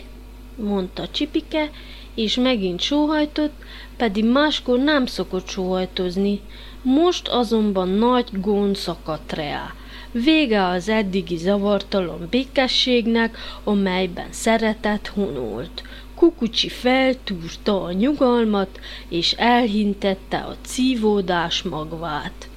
mondta 0.56 1.08
Csipike, 1.08 1.70
és 2.16 2.36
megint 2.36 2.80
sóhajtott, 2.80 3.54
pedig 3.98 4.26
máskor 4.26 4.80
nem 4.80 5.06
szokott 5.06 5.48
sóhajtozni. 5.48 6.40
Most 6.82 7.28
azonban 7.28 7.90
nagy 7.90 8.28
gond 8.32 8.76
szakadt 8.76 9.34
rá. 9.34 9.74
Vége 10.12 10.66
az 10.66 10.90
eddigi 10.90 11.38
zavartalan 11.38 12.28
békességnek, 12.30 13.38
amelyben 13.64 14.28
szeretet 14.30 15.08
honolt. 15.08 15.84
Kukucsi 16.22 16.70
feltúrta 16.70 17.84
a 17.84 17.92
nyugalmat, 17.92 18.80
és 19.10 19.32
elhintette 19.32 20.38
a 20.38 20.56
cívódás 20.62 21.62
magvát. 21.62 22.50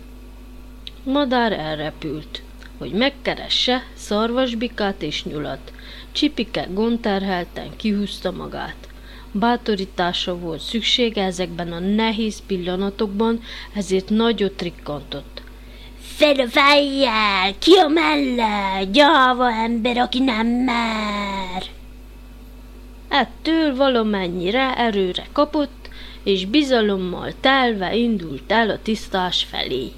Madár 1.05 1.53
elrepült, 1.53 2.42
hogy 2.79 2.92
megkeresse 2.92 3.83
szarvasbikát 3.94 5.03
és 5.03 5.24
nyulat. 5.24 5.72
Csipike 6.12 6.68
gonterhelten 6.72 7.77
kihúzta 7.77 8.31
magát. 8.31 8.88
Bátorításra 9.33 10.38
volt 10.38 10.61
szüksége 10.61 11.24
ezekben 11.24 11.72
a 11.72 11.79
nehéz 11.79 12.42
pillanatokban, 12.46 13.40
ezért 13.74 14.09
nagyot 14.09 14.62
rikkantott. 14.62 15.42
Fel 15.98 16.40
a 16.40 16.48
fejjel, 16.48 17.59
ki 17.59 17.72
a 17.74 17.88
melle, 17.88 18.85
gyáva 18.92 19.53
ember, 19.53 19.98
aki 19.98 20.18
nem 20.18 20.46
mer. 20.46 21.83
Ettől 23.16 23.77
valamennyire 23.77 24.77
erőre 24.77 25.27
kapott, 25.33 25.88
és 26.22 26.46
bizalommal 26.46 27.33
telve 27.40 27.96
indult 27.96 28.53
el 28.53 28.70
a 28.70 28.79
tisztás 28.83 29.44
felé. 29.44 29.92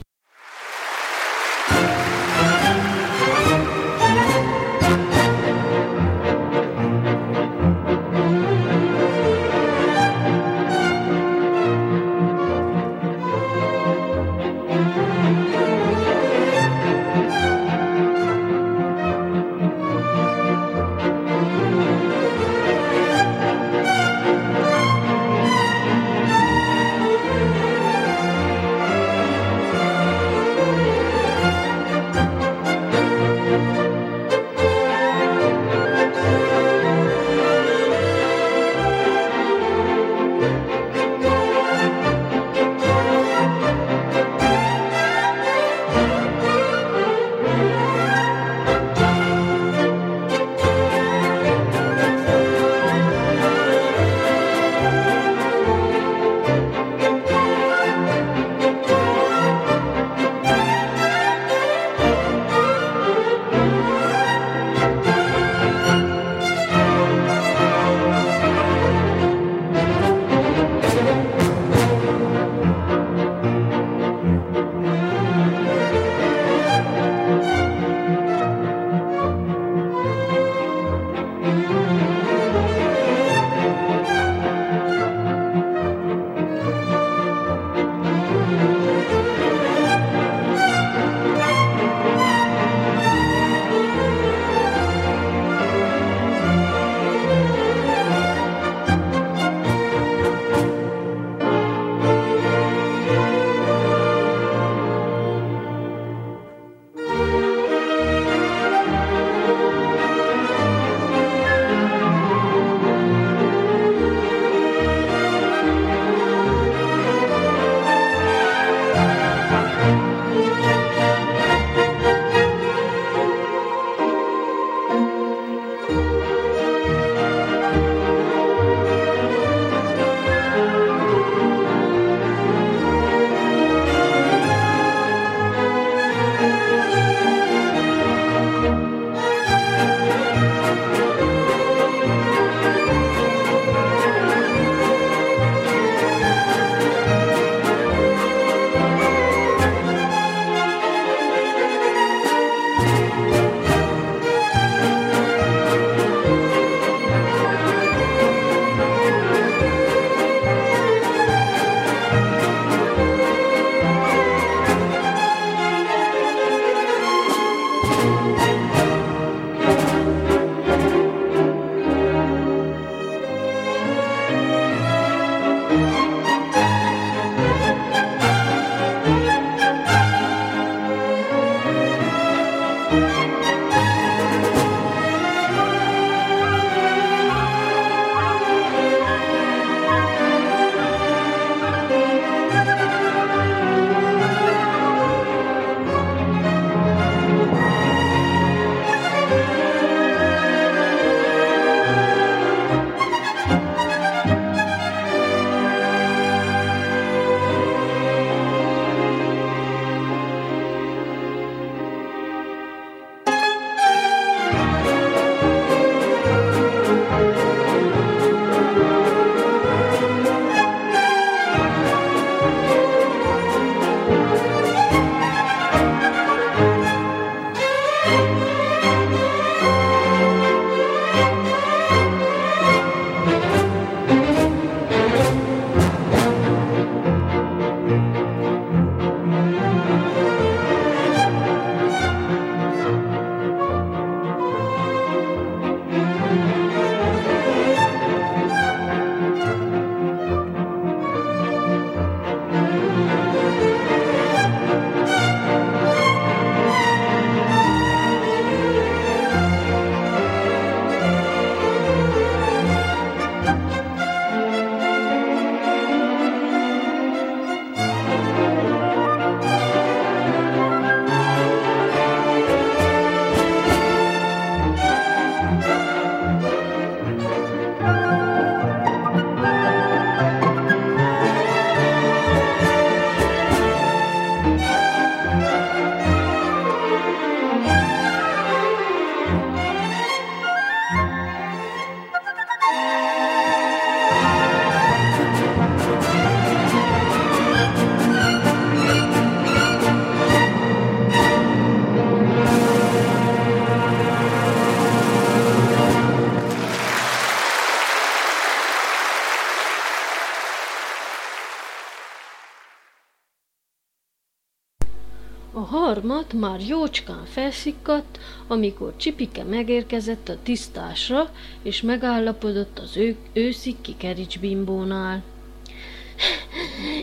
Harmad 315.86 316.34
már 316.34 316.60
jócskán 316.60 317.24
felszikkadt, 317.24 318.18
amikor 318.46 318.92
Csipike 318.96 319.44
megérkezett 319.44 320.28
a 320.28 320.36
tisztásra, 320.42 321.30
és 321.62 321.82
megállapodott 321.82 322.78
az 322.78 322.96
ő, 322.96 323.16
őszi 323.32 323.76
kikerics 323.80 324.38
bimbónál. 324.38 325.22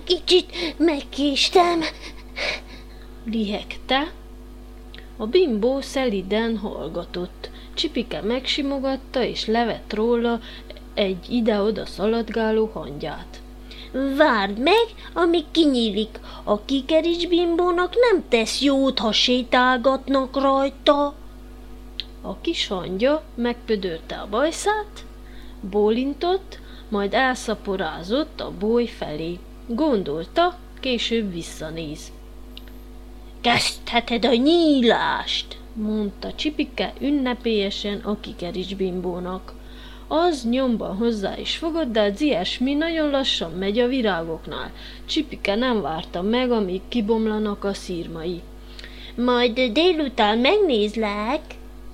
Kicsit 0.04 0.76
megkéstem. 0.78 1.82
Lihegte. 3.26 4.12
A 5.17 5.26
bimbó 5.26 5.82
szeliden 5.82 6.58
hallgatott. 6.58 7.50
Csipike 7.74 8.22
megsimogatta, 8.22 9.24
és 9.24 9.46
levett 9.46 9.93
róla 9.93 10.39
egy 10.93 11.30
ide-oda 11.30 11.86
szaladgáló 11.86 12.69
hangyát. 12.74 13.42
Várd 14.17 14.58
meg, 14.58 14.86
amíg 15.13 15.46
kinyílik. 15.52 16.19
A 16.44 16.65
kikerics 16.65 17.27
bimbónak 17.27 17.94
nem 17.96 18.23
tesz 18.29 18.62
jót, 18.62 19.00
ha 19.00 19.12
sétálgatnak 19.12 20.41
rajta. 20.41 21.13
A 22.21 22.37
kis 22.41 22.67
hangya 22.67 23.23
megpödörte 23.35 24.15
a 24.15 24.27
bajszát, 24.29 25.06
bólintott, 25.62 26.60
majd 26.89 27.13
elszaporázott 27.13 28.41
a 28.41 28.52
boly 28.60 28.85
felé. 28.85 29.39
Gondolta, 29.67 30.58
később 30.79 31.33
visszanéz. 31.33 32.12
Kezdheted 33.41 34.25
a 34.25 34.35
nyílást, 34.35 35.58
mondta 35.73 36.33
Csipike 36.33 36.94
ünnepélyesen 37.00 38.00
a 38.00 38.19
kikerics 38.19 38.75
bimbónak. 38.75 39.54
Az 40.16 40.44
nyomban 40.50 40.96
hozzá 40.96 41.38
is 41.38 41.58
fogott, 41.58 41.92
de 41.92 42.02
az 42.02 42.22
ilyesmi 42.22 42.74
nagyon 42.74 43.10
lassan 43.10 43.52
megy 43.52 43.80
a 43.80 43.88
virágoknál. 43.88 44.72
Csipike 45.06 45.56
nem 45.56 45.82
várta 45.82 46.22
meg, 46.22 46.52
amíg 46.52 46.82
kibomlanak 46.88 47.64
a 47.64 47.74
szírmai. 47.74 48.42
Majd 49.16 49.60
délután 49.60 50.38
megnézlek. 50.38 51.42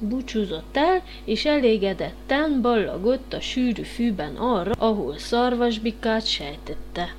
Búcsúzott 0.02 0.78
el, 0.78 1.02
és 1.26 1.46
elégedetten 1.46 2.62
ballagott 2.62 3.34
a 3.34 3.42
sűrű 3.42 3.84
fűben 3.84 4.36
arra, 4.36 4.72
ahol 4.78 5.18
szarvasbikát 5.18 6.26
sejtette. 6.26 7.16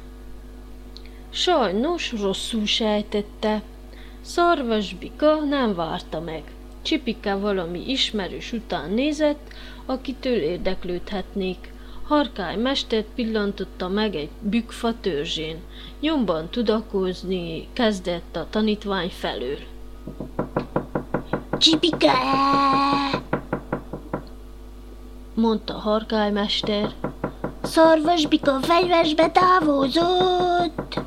Sajnos 1.31 2.13
rosszul 2.21 2.67
sejtette. 2.67 3.63
Szarvasbika 4.21 5.35
nem 5.35 5.75
várta 5.75 6.21
meg. 6.21 6.43
Csipike 6.83 7.35
valami 7.35 7.91
ismerős 7.91 8.53
után 8.53 8.91
nézett, 8.91 9.53
akitől 9.87 10.39
érdeklődhetnék. 10.39 11.73
Harkály 12.03 12.57
mestert 12.57 13.07
pillantotta 13.15 13.89
meg 13.89 14.15
egy 14.15 14.31
bükfa 14.41 15.01
törzsén. 15.01 15.57
Nyomban 16.01 16.49
tudakozni 16.51 17.69
kezdett 17.73 18.37
a 18.37 18.47
tanítvány 18.51 19.09
felől. 19.09 19.59
Csipike! 21.59 22.13
mondta 25.35 25.73
harkálymester. 25.73 26.93
Szarvasbika 27.63 28.59
fegyversbe 28.61 29.31
távozott! 29.31 31.01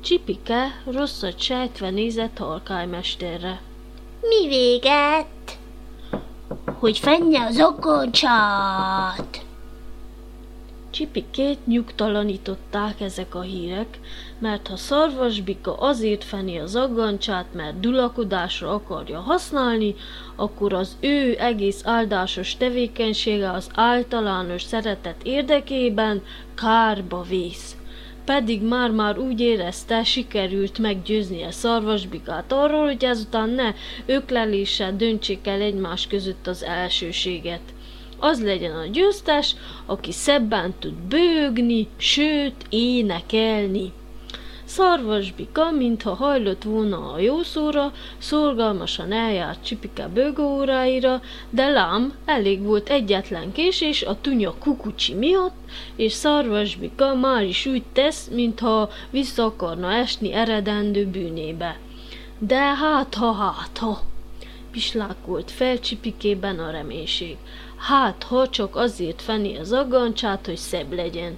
Csipike 0.00 0.82
rosszat 0.90 1.40
sejtve 1.40 1.90
nézett 1.90 2.38
harkálymesterre. 2.38 3.60
Mi 4.28 4.48
véget? 4.48 5.58
Hogy 6.78 6.98
fenje 6.98 7.44
az 7.44 7.60
okoncsát! 7.60 9.44
Csipikét 10.90 11.66
nyugtalanították 11.66 13.00
ezek 13.00 13.34
a 13.34 13.40
hírek, 13.40 13.98
mert 14.38 14.66
ha 14.66 14.76
szarvasbika 14.76 15.76
azért 15.76 16.24
feni 16.24 16.58
az 16.58 16.76
aggancsát, 16.76 17.46
mert 17.52 17.80
dulakodásra 17.80 18.70
akarja 18.70 19.20
használni, 19.20 19.94
akkor 20.36 20.72
az 20.72 20.96
ő 21.00 21.36
egész 21.38 21.80
áldásos 21.84 22.56
tevékenysége 22.56 23.50
az 23.50 23.70
általános 23.74 24.62
szeretet 24.62 25.22
érdekében 25.22 26.22
kárba 26.54 27.22
vész. 27.22 27.76
Pedig 28.24 28.62
már-már 28.62 29.18
úgy 29.18 29.40
érezte, 29.40 30.04
sikerült 30.04 30.78
meggyőznie 30.78 31.50
szarvasbikát 31.50 32.52
arról, 32.52 32.84
hogy 32.84 33.04
ezután 33.04 33.48
ne 33.48 33.72
ökleléssel 34.06 34.96
döntsék 34.96 35.46
el 35.46 35.60
egymás 35.60 36.06
között 36.06 36.46
az 36.46 36.62
elsőséget 36.62 37.60
az 38.18 38.42
legyen 38.42 38.76
a 38.76 38.86
győztes, 38.86 39.54
aki 39.86 40.12
szebben 40.12 40.74
tud 40.78 40.94
bőgni, 40.94 41.88
sőt 41.96 42.66
énekelni. 42.68 43.92
Szarvasbika, 44.74 45.70
mintha 45.70 46.14
hajlott 46.14 46.62
volna 46.62 47.12
a 47.12 47.18
jószóra, 47.18 47.92
szorgalmasan 48.18 49.12
eljárt 49.12 49.64
Csipike 49.64 50.08
bőgóóráira, 50.08 51.20
de 51.50 51.68
lám, 51.68 52.14
elég 52.24 52.62
volt 52.62 52.88
egyetlen 52.88 53.52
késés 53.52 54.02
a 54.02 54.20
tunya 54.20 54.54
kukucsi 54.58 55.14
miatt, 55.14 55.56
és 55.96 56.12
Szarvasbika 56.12 57.14
már 57.14 57.42
is 57.42 57.66
úgy 57.66 57.82
tesz, 57.92 58.28
mintha 58.28 58.90
vissza 59.10 59.44
akarna 59.44 59.92
esni 59.92 60.32
eredendő 60.32 61.06
bűnébe. 61.06 61.78
De 62.38 62.74
hát 62.74 63.14
ha, 63.14 63.32
hát 63.32 63.78
ha, 63.78 64.00
pislákolt 64.70 65.50
fel 65.50 65.78
Csipikében 65.78 66.58
a 66.58 66.70
reménység. 66.70 67.36
Hát, 67.76 68.22
ha 68.22 68.48
csak 68.48 68.76
azért 68.76 69.22
feni 69.22 69.56
az 69.56 69.72
aggancsát, 69.72 70.46
hogy 70.46 70.56
szebb 70.56 70.92
legyen. 70.92 71.36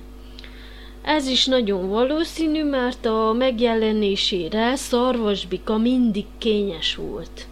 Ez 1.07 1.27
is 1.27 1.47
nagyon 1.47 1.89
valószínű, 1.89 2.65
mert 2.65 3.07
a 3.07 3.33
megjelenésére 3.33 4.77
szarvasbika 4.77 5.77
mindig 5.77 6.25
kényes 6.39 6.95
volt. 6.95 7.47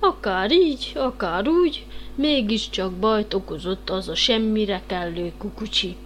Akár 0.00 0.52
így, 0.52 0.92
akár 0.94 1.48
úgy, 1.48 1.86
mégiscsak 2.14 2.92
bajt 2.92 3.34
okozott 3.34 3.90
az 3.90 4.08
a 4.08 4.14
semmire 4.14 4.82
kellő 4.86 5.32
kukucsi. 5.38 5.96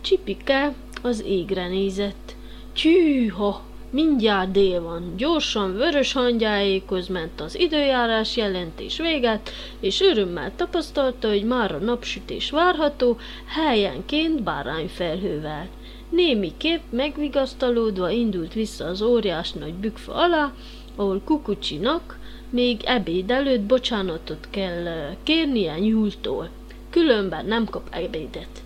Csipike 0.00 0.74
az 1.02 1.22
égre 1.26 1.68
nézett. 1.68 2.36
Tyűha! 2.72 3.62
Mindjárt 3.92 4.50
dél 4.50 4.82
van. 4.82 5.16
Gyorsan 5.16 5.74
vörös 5.74 6.12
hangyáékhoz 6.12 7.08
ment 7.08 7.40
az 7.40 7.58
időjárás 7.58 8.36
jelentés 8.36 8.98
véget, 8.98 9.50
és 9.80 10.00
örömmel 10.00 10.52
tapasztalta, 10.56 11.28
hogy 11.28 11.44
már 11.44 11.74
a 11.74 11.78
napsütés 11.78 12.50
várható, 12.50 13.16
helyenként 13.46 14.42
bárányfelhővel. 14.42 15.68
Némi 16.08 16.52
kép 16.56 16.80
megvigasztalódva 16.90 18.10
indult 18.10 18.52
vissza 18.52 18.84
az 18.84 19.02
óriás 19.02 19.52
nagy 19.52 19.74
bükfa 19.74 20.12
alá, 20.14 20.52
ahol 20.96 21.20
Kukucsinak 21.24 22.18
még 22.50 22.80
ebéd 22.84 23.30
előtt 23.30 23.62
bocsánatot 23.62 24.48
kell 24.50 25.14
kérnie 25.22 25.78
nyúltól. 25.78 26.48
Különben 26.90 27.46
nem 27.46 27.64
kap 27.64 27.88
ebédet. 27.90 28.62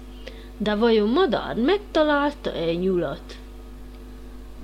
De 0.58 0.74
vajon 0.74 1.08
madár 1.08 1.56
megtalálta-e 1.56 2.74
nyulat? 2.74 3.36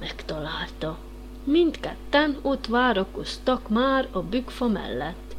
Megtalálta. 0.03 0.99
Mindketten 1.45 2.37
ott 2.43 2.67
várakoztak 2.67 3.69
már 3.69 4.09
a 4.13 4.21
bükfa 4.23 4.67
mellett. 4.67 5.37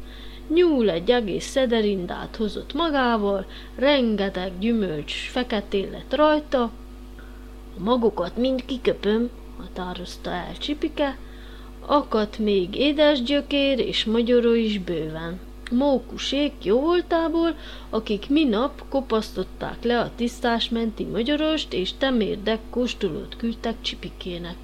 Nyúl 0.48 0.90
egy 0.90 1.10
egész 1.10 1.46
szederindát 1.46 2.36
hozott 2.36 2.72
magával, 2.72 3.46
rengeteg 3.76 4.58
gyümölcs 4.58 5.12
feketén 5.30 5.90
lett 5.90 6.14
rajta. 6.14 6.62
A 7.78 7.82
magokat 7.82 8.36
mind 8.36 8.64
kiköpöm, 8.64 9.30
határozta 9.56 10.30
el 10.30 10.56
Csipike, 10.58 11.18
akadt 11.86 12.38
még 12.38 12.74
édesgyökér 12.74 13.78
és 13.78 14.04
magyaró 14.04 14.54
is 14.54 14.78
bőven. 14.78 15.40
Mókusék 15.70 16.52
jó 16.62 16.80
voltából, 16.80 17.56
akik 17.90 18.28
minap 18.28 18.82
kopasztották 18.88 19.82
le 19.82 20.00
a 20.00 20.10
tisztásmenti 20.16 21.04
magyarost, 21.04 21.72
és 21.72 21.90
temérdek 21.98 22.60
kóstolót 22.70 23.36
küldtek 23.36 23.74
Csipikének. 23.80 24.56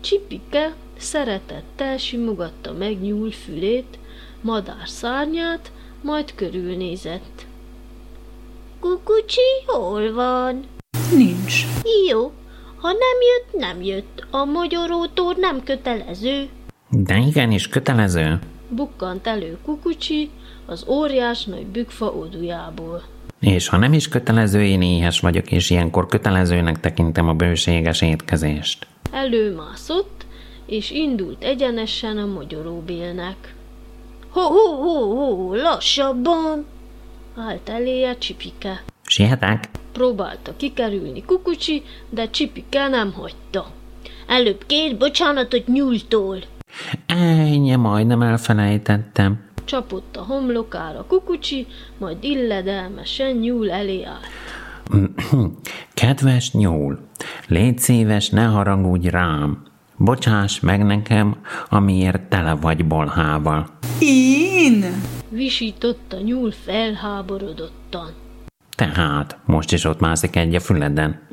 Csipike 0.00 0.74
szeretettel 0.96 1.96
simogatta 1.96 2.72
meg 2.72 3.00
nyúl 3.00 3.30
fülét, 3.30 3.98
madár 4.40 4.88
szárnyát, 4.88 5.72
majd 6.02 6.34
körülnézett. 6.34 7.46
Kukucsi, 8.80 9.40
hol 9.66 10.12
van? 10.12 10.64
Nincs. 11.16 11.64
Jó, 12.08 12.32
ha 12.76 12.88
nem 12.88 13.18
jött, 13.20 13.60
nem 13.60 13.82
jött. 13.82 14.26
A 14.30 14.44
magyarótól 14.44 15.34
nem 15.38 15.62
kötelező. 15.62 16.48
De 16.90 17.16
igenis 17.16 17.68
kötelező. 17.68 18.38
Bukkant 18.68 19.26
elő 19.26 19.58
Kukucsi 19.64 20.30
az 20.66 20.84
óriás 20.88 21.44
nagy 21.44 21.66
bükfa 21.66 22.12
odujából. 22.12 23.02
És 23.40 23.68
ha 23.68 23.76
nem 23.76 23.92
is 23.92 24.08
kötelező, 24.08 24.64
én 24.64 24.82
éhes 24.82 25.20
vagyok, 25.20 25.52
és 25.52 25.70
ilyenkor 25.70 26.06
kötelezőnek 26.06 26.80
tekintem 26.80 27.28
a 27.28 27.32
bőséges 27.34 28.02
étkezést. 28.02 28.86
Előmászott, 29.12 30.26
és 30.66 30.90
indult 30.90 31.44
egyenesen 31.44 32.18
a 32.18 32.26
magyaróbélnek. 32.26 33.54
Ho, 34.28 34.40
ho, 34.40 34.74
ho, 34.74 35.14
ho, 35.14 35.54
lassabban! 35.54 36.66
Állt 37.36 37.68
eléje 37.68 38.18
Csipike. 38.18 38.82
Sietek? 39.02 39.68
Próbálta 39.92 40.56
kikerülni 40.56 41.24
Kukucsi, 41.24 41.82
de 42.10 42.30
Csipike 42.30 42.88
nem 42.88 43.12
hagyta. 43.12 43.70
Előbb 44.26 44.64
kér 44.66 44.96
bocsánatot 44.96 45.66
nyúltól. 45.66 46.38
Ennyi, 47.06 47.74
majdnem 47.74 48.22
elfelejtettem. 48.22 49.44
Csapott 49.64 50.16
a 50.16 50.22
homlokára 50.22 51.04
kukucsi, 51.08 51.66
majd 51.98 52.16
illedelmesen 52.20 53.36
nyúl 53.36 53.70
elé 53.70 54.04
állt. 54.04 54.26
Kedves 55.94 56.52
nyúl, 56.52 56.98
légy 57.48 57.78
szíves, 57.78 58.28
ne 58.30 58.44
haragudj 58.44 59.08
rám. 59.08 59.62
Bocsáss 59.96 60.60
meg 60.60 60.84
nekem, 60.84 61.36
amiért 61.68 62.22
tele 62.22 62.54
vagy 62.54 62.86
bolhával. 62.86 63.66
Én? 63.98 64.84
Visított 65.28 66.12
a 66.12 66.20
nyúl 66.20 66.50
felháborodottan. 66.50 68.08
Tehát, 68.76 69.38
most 69.44 69.72
is 69.72 69.84
ott 69.84 70.00
mászik 70.00 70.36
egy 70.36 70.54
a 70.54 70.60
füleden. 70.60 71.25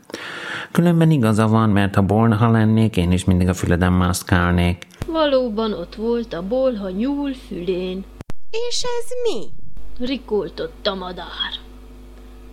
Különben 0.72 1.12
igaza 1.12 1.48
van, 1.48 1.70
mert 1.70 1.96
ha 1.96 2.02
bolha 2.02 2.52
lennék, 2.52 2.98
én 2.98 3.12
is 3.12 3.24
mindig 3.26 3.48
a 3.48 3.54
füleden 3.54 3.94
mászkálnék. 3.94 4.88
Valóban 5.08 5.74
ott 5.74 5.96
volt 5.96 6.34
a 6.34 6.48
bolha 6.48 6.90
nyúl 6.90 7.34
fülén. 7.34 8.04
És 8.70 8.84
ez 8.84 9.10
mi? 9.24 9.46
Rikoltott 10.06 10.88
a 10.88 10.96
madár. 10.96 11.52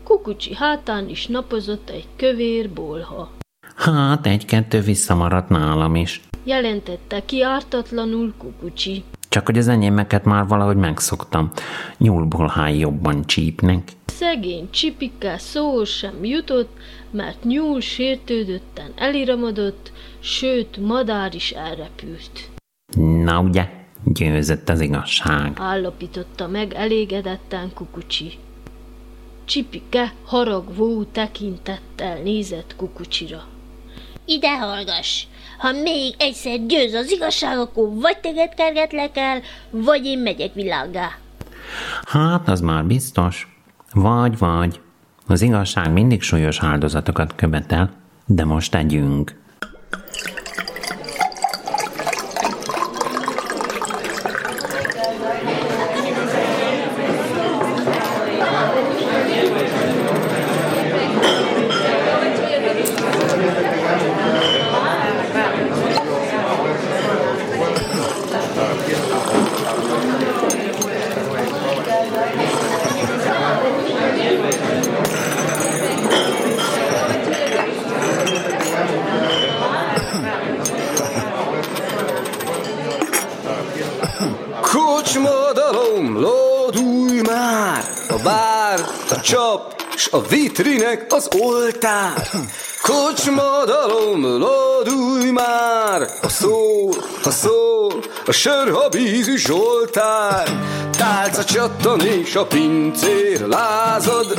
Kukucsi 0.05 0.55
hátán 0.55 1.09
is 1.09 1.27
napozott 1.27 1.91
egy 1.91 2.07
kövér 2.17 2.71
bolha. 2.71 3.31
Hát, 3.77 4.27
egy-kettő 4.27 4.81
visszamaradt 4.81 5.49
nálam 5.49 5.95
is. 5.95 6.21
Jelentette 6.45 7.25
ki 7.25 7.43
ártatlanul 7.43 8.35
Kukucsi. 8.39 9.05
Csak 9.29 9.47
hogy 9.47 9.59
az 9.59 9.69
enyémeket 9.69 10.25
már 10.25 10.47
valahogy 10.47 10.77
megszoktam. 10.77 11.51
Nyúlbolhái 11.99 12.79
jobban 12.79 13.27
csípnek. 13.27 13.89
Szegény 14.21 14.71
csipike 14.71 15.39
szó 15.39 15.85
sem 15.85 16.25
jutott, 16.25 16.77
mert 17.11 17.45
nyúl 17.45 17.81
sértődötten 17.81 18.93
eliramodott, 18.97 19.93
sőt, 20.19 20.77
madár 20.77 21.35
is 21.35 21.51
elrepült. 21.51 22.51
Na 22.97 23.41
ugye, 23.41 23.69
győzött 24.05 24.69
az 24.69 24.81
igazság. 24.81 25.53
Állapította 25.57 26.49
meg 26.49 26.73
elégedetten 26.73 27.73
Kukucsi. 27.75 28.33
Csipike 29.45 30.15
haragvó 30.25 31.05
tekintettel 31.05 32.23
nézett 32.23 32.77
Kukucsira. 32.77 33.47
Ide 34.25 34.59
hallgass! 34.59 35.25
Ha 35.59 35.73
még 35.73 36.15
egyszer 36.19 36.67
győz 36.67 36.95
az 36.95 37.11
igazság, 37.11 37.59
akkor 37.59 37.89
vagy 37.95 38.19
téged 38.19 38.55
kergetlek 38.55 39.17
el, 39.17 39.41
vagy 39.71 40.07
én 40.07 40.19
megyek 40.19 40.55
világá. 40.55 41.19
Hát, 42.05 42.49
az 42.49 42.61
már 42.61 42.85
biztos. 42.85 43.50
Vagy, 43.95 44.39
vagy. 44.39 44.81
Az 45.27 45.43
igazság 45.43 45.93
mindig 45.93 46.23
súlyos 46.23 46.61
áldozatokat 46.61 47.35
követel, 47.35 47.91
de 48.27 48.45
most 48.45 48.71
tegyünk. 48.71 49.39
Kocsmadalom, 84.61 86.21
lódulj 86.21 87.21
már! 87.21 87.85
A 88.09 88.10
bár, 88.23 88.81
a 89.11 89.21
csap, 89.21 89.83
s 89.97 90.09
a 90.11 90.21
vitrinek 90.21 91.07
az 91.09 91.29
oltár. 91.39 92.29
Kocsmadalom, 92.83 94.23
lódulj 94.23 95.31
már! 95.31 96.09
A 96.23 96.29
szól, 96.29 96.95
a 97.25 97.31
szól, 97.31 97.93
a 98.27 98.33
sör, 98.33 98.69
a 98.69 98.89
bízű 98.89 99.37
Zsoltár. 99.37 100.49
Tálca 100.91 101.45
csattan 101.45 102.01
és 102.01 102.35
a 102.35 102.47
pincér 102.47 103.41
lázad. 103.41 104.39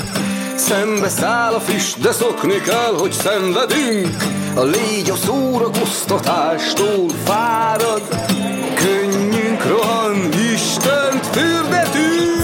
Szembe 0.56 1.10
száll 1.10 1.54
a 1.54 1.60
füst, 1.60 2.00
de 2.00 2.12
szokni 2.12 2.62
kell, 2.62 2.94
hogy 2.98 3.12
szenvedünk. 3.12 4.24
A 4.56 4.64
légy 4.64 5.10
a 5.10 5.16
szórakoztatástól 5.16 7.10
fárad. 7.26 8.02
Könnyünk 8.76 9.66
rohan, 9.66 10.30
Istent 10.54 11.26
fürdetünk. 11.26 12.41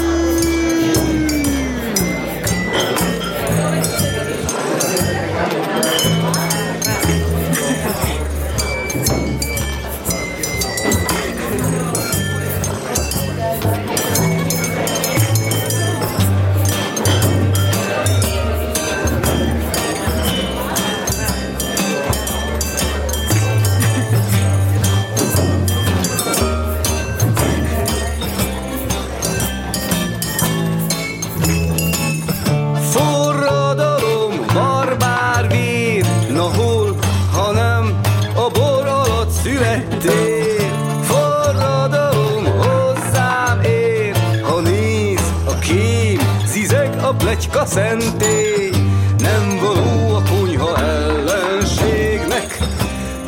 Zizeg 47.40 47.56
a 47.56 47.64
pletyka 47.64 47.66
szentély. 47.66 48.70
Nem 49.18 49.60
való 49.62 50.16
a 50.16 50.22
konyha 50.30 50.78
ellenségnek, 50.78 52.58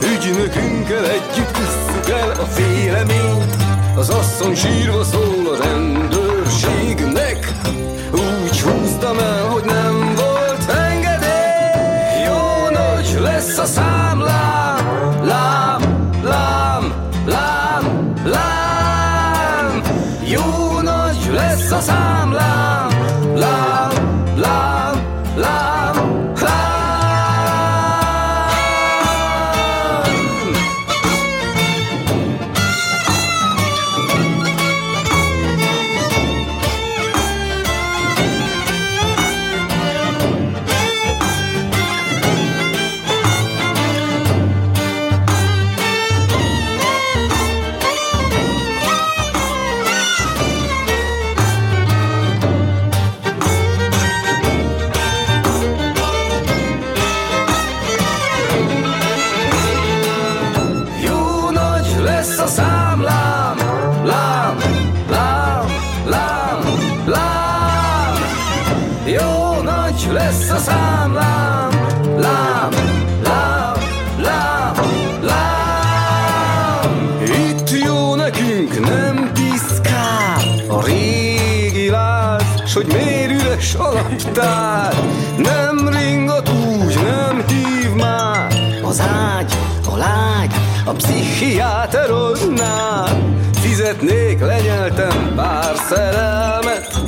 ügynökünkkel 0.02 1.06
együtt 1.06 1.58
visszük 1.58 2.10
el 2.10 2.30
a 2.30 2.46
féleményt. 2.46 3.56
Az 3.96 4.10
asszony 4.10 4.56
sírva 4.56 5.04
szól 5.04 5.48
a 5.54 5.64
rendőrségnek, 5.64 7.52
úgy 8.12 8.62
húztam 8.62 9.20
el, 9.20 9.48
hogy 9.48 9.64
nem 9.64 10.16
volt 10.16 10.70
engedély. 10.70 12.24
Jó 12.26 12.70
nagy 12.70 13.22
lesz 13.22 13.58
a 13.58 13.66
számlám, 13.66 15.24
lám, 15.24 15.82
lám, 16.24 16.94
lám, 17.26 18.14
lám. 18.26 19.82
Jó 20.24 20.80
nagy 20.82 21.30
lesz 21.34 21.72
a 21.72 21.80
számlám, 21.80 22.69
oldná. 92.12 93.06
Fizetnék, 93.62 94.40
lenyeltem 94.40 95.34
pár 95.36 95.76
szerelmet, 95.90 97.00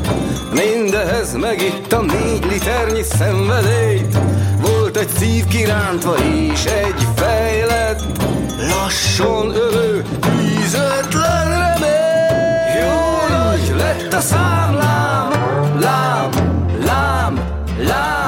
Mindehez 0.53 1.33
megittam 1.33 2.05
négy 2.05 2.45
liternyi 2.45 3.03
szenvedélyt 3.03 4.17
Volt 4.61 4.97
egy 4.97 5.07
szív 5.07 5.45
kirántva 5.45 6.15
és 6.17 6.65
egy 6.65 7.07
fejlett 7.15 8.01
Lassan 8.69 9.55
ölő, 9.55 10.05
ízetlen 10.59 11.49
remény. 11.49 12.81
Jó 12.81 13.37
nagy 13.37 13.75
lett 13.77 14.13
a 14.13 14.19
számlám, 14.19 15.31
lám, 15.79 16.29
lám, 16.29 16.29
lám, 16.85 17.39
lám 17.77 18.20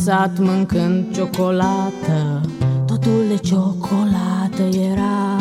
visat 0.00 0.38
mâncând 0.38 1.14
ciocolată. 1.14 2.40
Totul 2.86 3.24
de 3.28 3.36
ciocolată 3.36 4.62
era. 4.92 5.36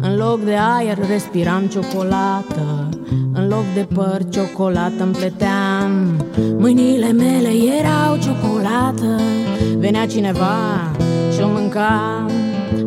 În 0.00 0.16
loc 0.16 0.44
de 0.44 0.56
aer 0.76 0.98
respiram 1.08 1.66
ciocolată. 1.66 2.88
În 3.32 3.48
loc 3.48 3.64
de 3.74 3.86
păr 3.94 4.22
ciocolată 4.28 5.02
îmi 5.02 5.12
pleteam 5.12 6.24
Mâinile 6.58 7.12
mele 7.12 7.48
erau 7.78 8.16
ciocolată. 8.16 9.20
Venea 9.76 10.06
cineva 10.06 10.90
și 11.32 11.40
o 11.42 11.46
mâncam 11.46 12.30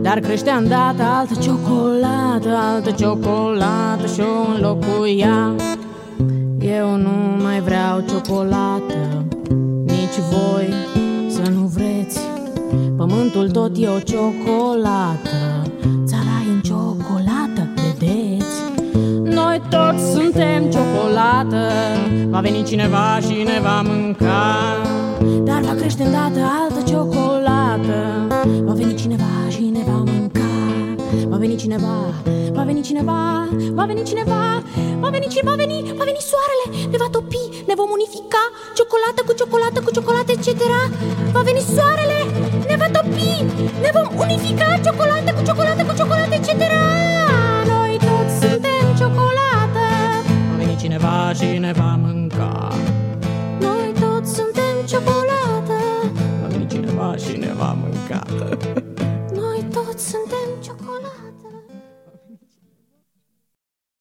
Dar 0.01 0.19
creștea 0.19 0.55
îndată 0.55 1.03
altă 1.03 1.33
ciocolată 1.41 2.49
Altă 2.73 2.91
ciocolată 2.91 4.07
și 4.13 4.19
o 4.19 4.53
înlocuia. 4.55 5.55
Eu 6.59 6.97
nu 6.97 7.43
mai 7.43 7.61
vreau 7.61 8.03
ciocolată 8.09 9.12
Nici 10.15 10.25
voi 10.31 10.73
să 11.27 11.49
nu 11.49 11.65
vreți. 11.65 12.19
Pământul 12.97 13.51
tot 13.51 13.71
e 13.77 13.87
o 13.87 13.99
ciocolată 13.99 15.29
Țara 16.05 16.37
e 16.47 16.51
în 16.51 16.61
ciocolată, 16.61 17.73
vedeți? 17.75 18.55
Noi 19.23 19.61
toți 19.69 20.11
suntem 20.11 20.69
ciocolată 20.69 21.67
Va 22.29 22.39
veni 22.39 22.63
cineva 22.63 23.19
și 23.19 23.43
ne 23.43 23.59
va 23.61 23.81
mânca. 23.81 24.55
Dar 25.43 25.61
va 25.61 25.73
crește 25.73 26.03
îndată 26.03 26.39
altă 26.61 26.89
ciocolată 26.89 28.27
Va 28.63 28.73
veni 28.73 28.95
cineva 28.95 29.49
și 29.49 29.69
ne 29.73 29.83
va 29.85 29.97
mânca. 29.97 30.39
Va 31.27 31.37
veni 31.37 31.55
cineva, 31.55 32.13
va 32.51 32.63
veni 32.63 32.81
cineva, 32.81 33.47
va 33.73 33.83
veni 33.85 34.03
cineva, 34.03 34.63
va 34.99 35.09
veni 35.09 35.27
și 35.29 35.39
va 35.43 35.55
veni, 35.55 35.93
va 35.97 36.03
veni 36.03 36.21
soarele, 36.29 36.87
ne 36.91 36.97
va 36.97 37.07
topi, 37.11 37.43
ne 37.73 37.81
vom 37.81 37.91
unifica, 37.99 38.43
ciocolată 38.77 39.21
cu 39.27 39.33
ciocolată 39.39 39.79
cu 39.85 39.91
ciocolată, 39.95 40.31
etc. 40.31 40.47
Va 41.33 41.41
veni 41.49 41.61
soarele, 41.75 42.19
ne 42.69 42.75
va 42.81 42.87
topi, 42.95 43.31
ne 43.83 43.89
vom 43.95 44.07
unifica, 44.25 44.67
ciocolată 44.85 45.29
cu 45.37 45.41
ciocolată 45.47 45.81
cu 45.87 45.93
ciocolată, 45.99 46.33
etc. 46.39 46.51
Noi 47.71 47.93
toți 48.07 48.33
suntem 48.41 48.85
ciocolată. 48.99 49.85
Va 50.49 50.55
veni 50.57 50.75
cineva 50.83 51.15
și 51.39 51.47
ne 51.65 51.71
va 51.79 51.91
mânca. 52.05 52.51
Noi 53.65 53.87
toți 54.03 54.29
suntem 54.37 54.75
ciocolată. 54.91 55.77
Va 56.41 56.47
veni 56.53 56.67
cineva 56.73 57.15
și 57.23 57.33
ne 57.43 57.51
va 57.59 57.71
mânca. 57.81 58.21
Noi 59.39 59.59
toți 59.75 60.03
suntem 60.11 60.47
ciocolată. 60.65 61.22